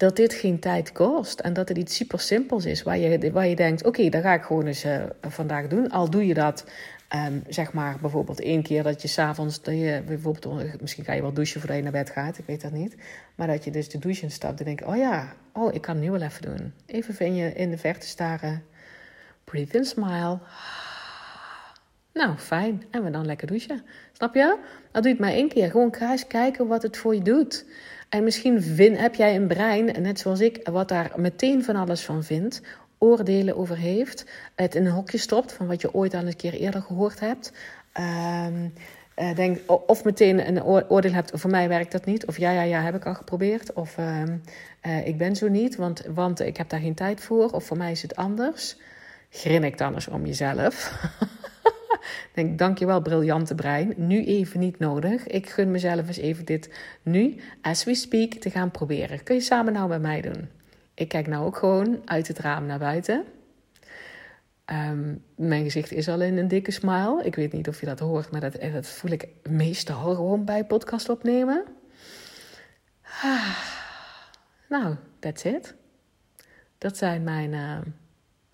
dat 0.00 0.16
dit 0.16 0.34
geen 0.34 0.58
tijd 0.58 0.92
kost 0.92 1.40
en 1.40 1.52
dat 1.52 1.68
het 1.68 1.78
iets 1.78 1.96
super 1.96 2.20
simpels 2.20 2.64
is 2.64 2.82
waar 2.82 2.98
je, 2.98 3.32
waar 3.32 3.46
je 3.46 3.56
denkt: 3.56 3.80
oké, 3.80 3.88
okay, 3.88 4.10
dat 4.10 4.22
ga 4.22 4.34
ik 4.34 4.42
gewoon 4.42 4.66
eens 4.66 4.84
uh, 4.84 5.02
vandaag 5.20 5.66
doen. 5.66 5.90
Al 5.90 6.10
doe 6.10 6.26
je 6.26 6.34
dat 6.34 6.64
Um, 7.16 7.42
zeg 7.48 7.72
maar 7.72 7.96
bijvoorbeeld 8.00 8.40
één 8.40 8.62
keer 8.62 8.82
dat 8.82 9.02
je 9.02 9.08
s'avonds, 9.08 9.60
bijvoorbeeld, 9.60 10.80
misschien 10.80 11.04
ga 11.04 11.12
je 11.12 11.22
wel 11.22 11.32
douchen 11.32 11.60
voordat 11.60 11.76
je 11.76 11.82
naar 11.82 11.92
bed 11.92 12.10
gaat, 12.10 12.38
ik 12.38 12.44
weet 12.46 12.60
dat 12.60 12.72
niet. 12.72 12.96
Maar 13.34 13.46
dat 13.46 13.64
je 13.64 13.70
dus 13.70 13.88
de 13.88 13.98
douche 13.98 14.22
instapt 14.22 14.58
en 14.58 14.64
denkt, 14.64 14.84
oh 14.84 14.96
ja, 14.96 15.34
oh 15.52 15.74
ik 15.74 15.80
kan 15.80 15.94
het 15.94 16.04
nu 16.04 16.10
wel 16.10 16.20
even 16.20 16.42
doen. 16.42 16.72
Even 16.86 17.14
vind 17.14 17.36
je 17.36 17.52
in 17.52 17.70
de 17.70 17.78
verte 17.78 18.06
staren, 18.06 18.64
breathe 19.44 19.78
and 19.78 19.86
smile. 19.86 20.38
Nou, 22.12 22.36
fijn. 22.36 22.82
En 22.90 23.04
we 23.04 23.10
dan 23.10 23.26
lekker 23.26 23.46
douchen. 23.46 23.82
Snap 24.12 24.34
je? 24.34 24.58
Dat 24.92 25.02
doe 25.02 25.12
je 25.12 25.18
het 25.18 25.18
maar 25.18 25.32
één 25.32 25.48
keer. 25.48 25.70
Gewoon 25.70 25.94
eens 26.00 26.26
kijken 26.26 26.66
wat 26.66 26.82
het 26.82 26.96
voor 26.96 27.14
je 27.14 27.22
doet. 27.22 27.64
En 28.10 28.24
misschien 28.24 28.62
vind, 28.62 28.98
heb 28.98 29.14
jij 29.14 29.36
een 29.36 29.46
brein, 29.46 30.02
net 30.02 30.18
zoals 30.18 30.40
ik, 30.40 30.68
wat 30.68 30.88
daar 30.88 31.12
meteen 31.16 31.64
van 31.64 31.76
alles 31.76 32.04
van 32.04 32.24
vindt 32.24 32.62
oordelen 32.98 33.56
over 33.56 33.76
heeft, 33.76 34.24
het 34.54 34.74
in 34.74 34.86
een 34.86 34.92
hokje 34.92 35.18
stopt 35.18 35.52
van 35.52 35.66
wat 35.66 35.80
je 35.80 35.94
ooit 35.94 36.14
al 36.14 36.26
een 36.26 36.36
keer 36.36 36.52
eerder 36.52 36.82
gehoord 36.82 37.20
hebt. 37.20 37.52
Uh, 38.00 38.46
denk, 39.34 39.58
of 39.86 40.04
meteen 40.04 40.48
een 40.48 40.64
oordeel 40.64 41.12
hebt, 41.12 41.30
voor 41.34 41.50
mij 41.50 41.68
werkt 41.68 41.92
dat 41.92 42.04
niet. 42.04 42.26
Of 42.26 42.38
ja, 42.38 42.50
ja, 42.50 42.62
ja, 42.62 42.80
heb 42.80 42.94
ik 42.94 43.06
al 43.06 43.14
geprobeerd. 43.14 43.72
Of 43.72 43.96
uh, 43.98 45.06
ik 45.06 45.18
ben 45.18 45.36
zo 45.36 45.48
niet, 45.48 45.76
want, 45.76 46.02
want 46.14 46.40
ik 46.40 46.56
heb 46.56 46.68
daar 46.68 46.80
geen 46.80 46.94
tijd 46.94 47.20
voor. 47.20 47.50
Of 47.50 47.64
voor 47.64 47.76
mij 47.76 47.90
is 47.90 48.02
het 48.02 48.16
anders. 48.16 48.76
Grinnik 49.30 49.78
dan 49.78 49.94
eens 49.94 50.08
om 50.08 50.26
jezelf. 50.26 50.92
denk, 52.34 52.58
dankjewel 52.58 53.00
briljante 53.02 53.54
brein. 53.54 53.94
Nu 53.96 54.24
even 54.24 54.60
niet 54.60 54.78
nodig. 54.78 55.26
Ik 55.26 55.48
gun 55.48 55.70
mezelf 55.70 56.06
eens 56.06 56.16
even 56.16 56.44
dit 56.44 56.70
nu, 57.02 57.36
as 57.60 57.84
we 57.84 57.94
speak, 57.94 58.32
te 58.32 58.50
gaan 58.50 58.70
proberen. 58.70 59.22
Kun 59.22 59.34
je 59.34 59.40
samen 59.40 59.72
nou 59.72 59.88
bij 59.88 60.00
mij 60.00 60.20
doen? 60.20 60.48
Ik 60.94 61.08
kijk 61.08 61.26
nou 61.26 61.44
ook 61.44 61.56
gewoon 61.56 62.02
uit 62.04 62.28
het 62.28 62.38
raam 62.38 62.66
naar 62.66 62.78
buiten. 62.78 63.24
Ehm, 64.64 65.14
mijn 65.36 65.64
gezicht 65.64 65.92
is 65.92 66.08
al 66.08 66.20
in 66.20 66.36
een 66.36 66.48
dikke 66.48 66.70
smile. 66.70 67.22
Ik 67.24 67.34
weet 67.34 67.52
niet 67.52 67.68
of 67.68 67.80
je 67.80 67.86
dat 67.86 67.98
hoort, 67.98 68.30
maar 68.30 68.40
dat, 68.40 68.54
eh, 68.54 68.82
voel 68.82 69.10
ik 69.10 69.28
meestal 69.48 70.14
gewoon 70.14 70.44
bij 70.44 70.64
podcast 70.64 71.08
opnemen. 71.08 71.64
Ah, 73.22 73.58
nou, 74.68 74.96
that's 75.18 75.44
it. 75.44 75.74
Dat 76.78 76.96
zijn 76.96 77.22
mijn 77.22 77.52
uh, 77.52 77.78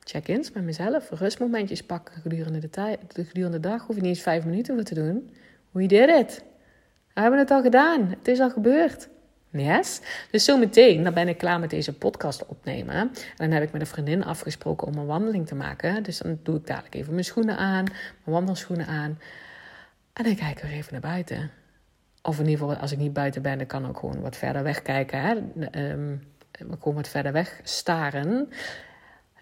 check-ins 0.08 0.52
met 0.52 0.64
mezelf. 0.64 1.10
Rustmomentjes 1.10 1.82
pakken 1.82 2.14
gedurende 2.20 2.58
de, 2.58 2.70
tijd, 2.70 2.98
gedurende 3.08 3.60
de 3.60 3.68
dag. 3.68 3.86
Hoef 3.86 3.96
je 3.96 4.02
niet 4.02 4.10
eens 4.10 4.22
vijf 4.22 4.44
minuten 4.44 4.75
voor 4.75 4.84
te 4.84 4.94
doen. 4.94 5.30
We 5.70 5.86
did 5.86 6.08
it. 6.08 6.44
We 7.14 7.20
hebben 7.20 7.38
het 7.38 7.50
al 7.50 7.62
gedaan. 7.62 8.08
Het 8.08 8.28
is 8.28 8.40
al 8.40 8.50
gebeurd. 8.50 9.08
Yes. 9.50 10.00
Dus 10.30 10.44
zometeen, 10.44 11.02
dan 11.02 11.14
ben 11.14 11.28
ik 11.28 11.38
klaar 11.38 11.60
met 11.60 11.70
deze 11.70 11.92
podcast 11.92 12.46
opnemen. 12.46 12.94
En 12.94 13.10
dan 13.36 13.50
heb 13.50 13.62
ik 13.62 13.72
met 13.72 13.80
een 13.80 13.86
vriendin 13.86 14.25
afgesproken 14.25 14.86
om 14.86 14.94
een 14.94 15.06
wandeling 15.06 15.46
te 15.46 15.54
maken. 15.54 16.02
Dus 16.02 16.18
dan 16.18 16.38
doe 16.42 16.56
ik 16.56 16.66
dadelijk 16.66 16.94
even 16.94 17.12
mijn 17.12 17.25
schoenen 17.25 17.56
aan, 17.56 17.84
mijn 17.84 18.36
wandelschoenen 18.36 18.86
aan. 18.86 19.18
En 20.12 20.25
dan 20.25 20.34
kijk 20.34 20.56
ik 20.56 20.62
weer 20.62 20.72
even 20.72 20.92
naar 20.92 21.00
buiten. 21.00 21.50
Of 22.22 22.38
in 22.38 22.48
ieder 22.48 22.58
geval, 22.58 22.76
als 22.76 22.92
ik 22.92 22.98
niet 22.98 23.12
buiten 23.12 23.42
ben, 23.42 23.58
dan 23.58 23.66
kan 23.66 23.88
ik 23.88 23.96
gewoon 23.96 24.20
wat 24.20 24.36
verder 24.36 24.62
weg 24.62 24.82
kijken. 24.82 25.20
Hè? 25.20 25.36
Um, 25.92 26.22
gewoon 26.52 26.94
wat 26.94 27.08
verder 27.08 27.32
weg 27.32 27.60
staren. 27.62 28.48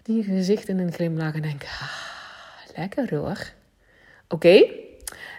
Die 0.05 0.23
gezicht 0.23 0.67
in 0.67 0.79
een 0.79 0.93
glimlach 0.93 1.33
en 1.33 1.41
denk, 1.41 1.63
ah, 1.63 2.75
lekker 2.75 3.15
hoor. 3.15 3.53
Oké, 4.27 4.63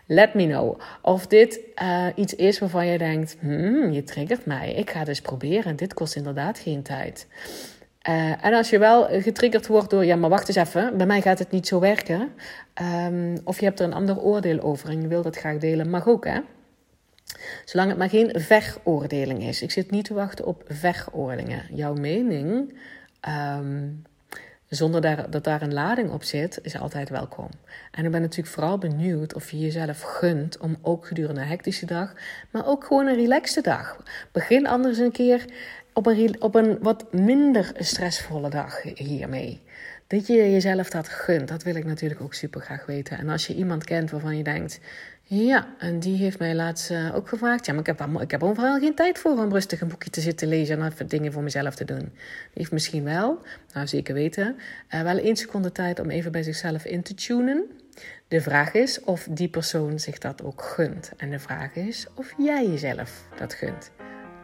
Let 0.06 0.34
me 0.34 0.46
know 0.46 0.80
of 1.02 1.26
dit 1.26 1.60
uh, 1.82 2.06
iets 2.14 2.34
is 2.34 2.58
waarvan 2.58 2.86
je 2.86 2.98
denkt: 2.98 3.36
hmm, 3.40 3.90
je 3.90 4.02
triggert 4.02 4.46
mij. 4.46 4.74
Ik 4.74 4.90
ga 4.90 5.04
dus 5.04 5.20
proberen. 5.20 5.76
Dit 5.76 5.94
kost 5.94 6.16
inderdaad 6.16 6.58
geen 6.58 6.82
tijd. 6.82 7.26
Uh, 8.08 8.44
en 8.44 8.54
als 8.54 8.70
je 8.70 8.78
wel 8.78 9.04
getriggerd 9.04 9.66
wordt 9.66 9.90
door, 9.90 10.04
ja, 10.04 10.16
maar 10.16 10.30
wacht 10.30 10.48
eens 10.48 10.68
even, 10.68 10.96
bij 10.96 11.06
mij 11.06 11.20
gaat 11.20 11.38
het 11.38 11.50
niet 11.50 11.66
zo 11.66 11.80
werken. 11.80 12.32
Um, 12.82 13.38
of 13.44 13.58
je 13.58 13.64
hebt 13.64 13.80
er 13.80 13.86
een 13.86 13.92
ander 13.92 14.18
oordeel 14.20 14.60
over 14.60 14.88
en 14.88 15.00
je 15.00 15.08
wil 15.08 15.22
dat 15.22 15.36
graag 15.36 15.58
delen, 15.58 15.90
mag 15.90 16.08
ook, 16.08 16.24
hè? 16.24 16.40
Zolang 17.64 17.88
het 17.88 17.98
maar 17.98 18.08
geen 18.08 18.30
veroordeling 18.34 19.42
is. 19.42 19.62
Ik 19.62 19.70
zit 19.70 19.90
niet 19.90 20.04
te 20.04 20.14
wachten 20.14 20.46
op 20.46 20.64
veroordelingen. 20.68 21.62
Jouw 21.70 21.94
mening 21.94 22.78
um, 23.28 24.02
zonder 24.68 25.30
dat 25.30 25.44
daar 25.44 25.62
een 25.62 25.72
lading 25.72 26.10
op 26.10 26.22
zit, 26.22 26.58
is 26.62 26.78
altijd 26.78 27.08
welkom. 27.08 27.48
En 27.90 28.04
ik 28.04 28.10
ben 28.10 28.20
natuurlijk 28.20 28.54
vooral 28.54 28.78
benieuwd 28.78 29.34
of 29.34 29.50
je 29.50 29.58
jezelf 29.58 30.00
gunt 30.00 30.58
om 30.58 30.76
ook 30.82 31.06
gedurende 31.06 31.40
een 31.40 31.46
hectische 31.46 31.86
dag, 31.86 32.12
maar 32.50 32.66
ook 32.66 32.84
gewoon 32.84 33.06
een 33.06 33.14
relaxte 33.14 33.60
dag. 33.60 34.02
Begin 34.32 34.66
anders 34.66 34.98
een 34.98 35.12
keer 35.12 35.44
op 35.92 36.06
een, 36.06 36.36
op 36.42 36.54
een 36.54 36.78
wat 36.80 37.12
minder 37.12 37.72
stressvolle 37.78 38.50
dag 38.50 38.82
hiermee. 38.82 39.62
Dat 40.06 40.26
je 40.26 40.50
jezelf 40.50 40.90
dat 40.90 41.08
gunt, 41.08 41.48
dat 41.48 41.62
wil 41.62 41.74
ik 41.74 41.84
natuurlijk 41.84 42.20
ook 42.20 42.34
super 42.34 42.60
graag 42.60 42.86
weten. 42.86 43.18
En 43.18 43.28
als 43.28 43.46
je 43.46 43.54
iemand 43.54 43.84
kent 43.84 44.10
waarvan 44.10 44.36
je 44.36 44.42
denkt, 44.42 44.80
ja, 45.28 45.66
en 45.78 46.00
die 46.00 46.16
heeft 46.16 46.38
mij 46.38 46.54
laatst 46.54 46.90
uh, 46.90 47.14
ook 47.14 47.28
gevraagd. 47.28 47.66
Ja, 47.66 47.72
maar 47.72 47.88
ik 47.88 47.98
heb, 47.98 48.20
ik 48.20 48.30
heb 48.30 48.42
overal 48.42 48.78
geen 48.78 48.94
tijd 48.94 49.18
voor 49.18 49.38
om 49.38 49.52
rustig 49.52 49.80
een 49.80 49.88
boekje 49.88 50.10
te 50.10 50.20
zitten 50.20 50.48
lezen 50.48 50.80
en 50.80 50.86
even 50.86 51.08
dingen 51.08 51.32
voor 51.32 51.42
mezelf 51.42 51.74
te 51.74 51.84
doen. 51.84 51.98
Die 51.98 52.10
heeft 52.52 52.72
misschien 52.72 53.04
wel, 53.04 53.42
nou 53.72 53.86
zeker 53.86 54.14
weten, 54.14 54.56
uh, 54.94 55.02
wel 55.02 55.18
één 55.18 55.36
seconde 55.36 55.72
tijd 55.72 56.00
om 56.00 56.10
even 56.10 56.32
bij 56.32 56.42
zichzelf 56.42 56.84
in 56.84 57.02
te 57.02 57.14
tunen. 57.14 57.64
De 58.28 58.40
vraag 58.40 58.74
is 58.74 59.00
of 59.00 59.26
die 59.30 59.48
persoon 59.48 59.98
zich 59.98 60.18
dat 60.18 60.44
ook 60.44 60.62
gunt. 60.62 61.12
En 61.16 61.30
de 61.30 61.38
vraag 61.38 61.74
is 61.74 62.06
of 62.14 62.34
jij 62.38 62.66
jezelf 62.66 63.22
dat 63.38 63.54
gunt. 63.54 63.90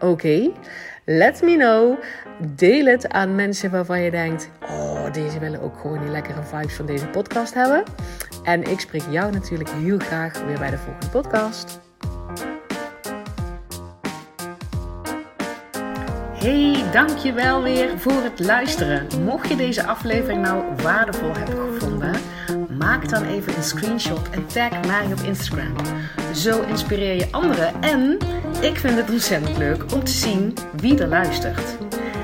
Oké, 0.01 0.53
let 1.05 1.43
me 1.43 1.57
know. 1.57 1.99
Deel 2.55 2.87
het 2.87 3.09
aan 3.09 3.35
mensen 3.35 3.71
waarvan 3.71 4.01
je 4.01 4.11
denkt: 4.11 4.51
Oh, 4.63 5.13
deze 5.13 5.39
willen 5.39 5.61
ook 5.61 5.79
gewoon 5.79 6.01
die 6.01 6.11
lekkere 6.11 6.43
vibes 6.43 6.75
van 6.75 6.87
deze 6.87 7.07
podcast 7.07 7.55
hebben. 7.55 7.83
En 8.43 8.63
ik 8.63 8.81
spreek 8.81 9.03
jou 9.11 9.33
natuurlijk 9.33 9.71
heel 9.71 9.99
graag 9.99 10.45
weer 10.45 10.59
bij 10.59 10.71
de 10.71 10.79
volgende 10.79 11.09
podcast. 11.09 11.81
Hey, 16.43 16.85
dankjewel 16.93 17.63
weer 17.63 17.99
voor 17.99 18.23
het 18.23 18.41
luisteren. 18.41 19.07
Mocht 19.25 19.49
je 19.49 19.57
deze 19.57 19.87
aflevering 19.87 20.43
nou 20.43 20.65
waardevol 20.83 21.33
hebben 21.37 21.73
gevonden, 21.73 22.15
maak 22.79 23.09
dan 23.09 23.25
even 23.25 23.57
een 23.57 23.63
screenshot 23.63 24.31
en 24.31 24.47
tag 24.47 24.87
mij 24.87 25.07
op 25.13 25.21
Instagram. 25.21 25.75
Zo 26.35 26.63
inspireer 26.63 27.15
je 27.15 27.29
anderen 27.31 27.83
en 27.83 28.19
ik 28.61 28.77
vind 28.77 28.97
het 28.97 29.11
ontzettend 29.11 29.59
leuk 29.59 29.93
om 29.93 30.05
te 30.05 30.13
zien 30.13 30.55
wie 30.81 30.99
er 30.99 31.09
luistert. 31.09 31.92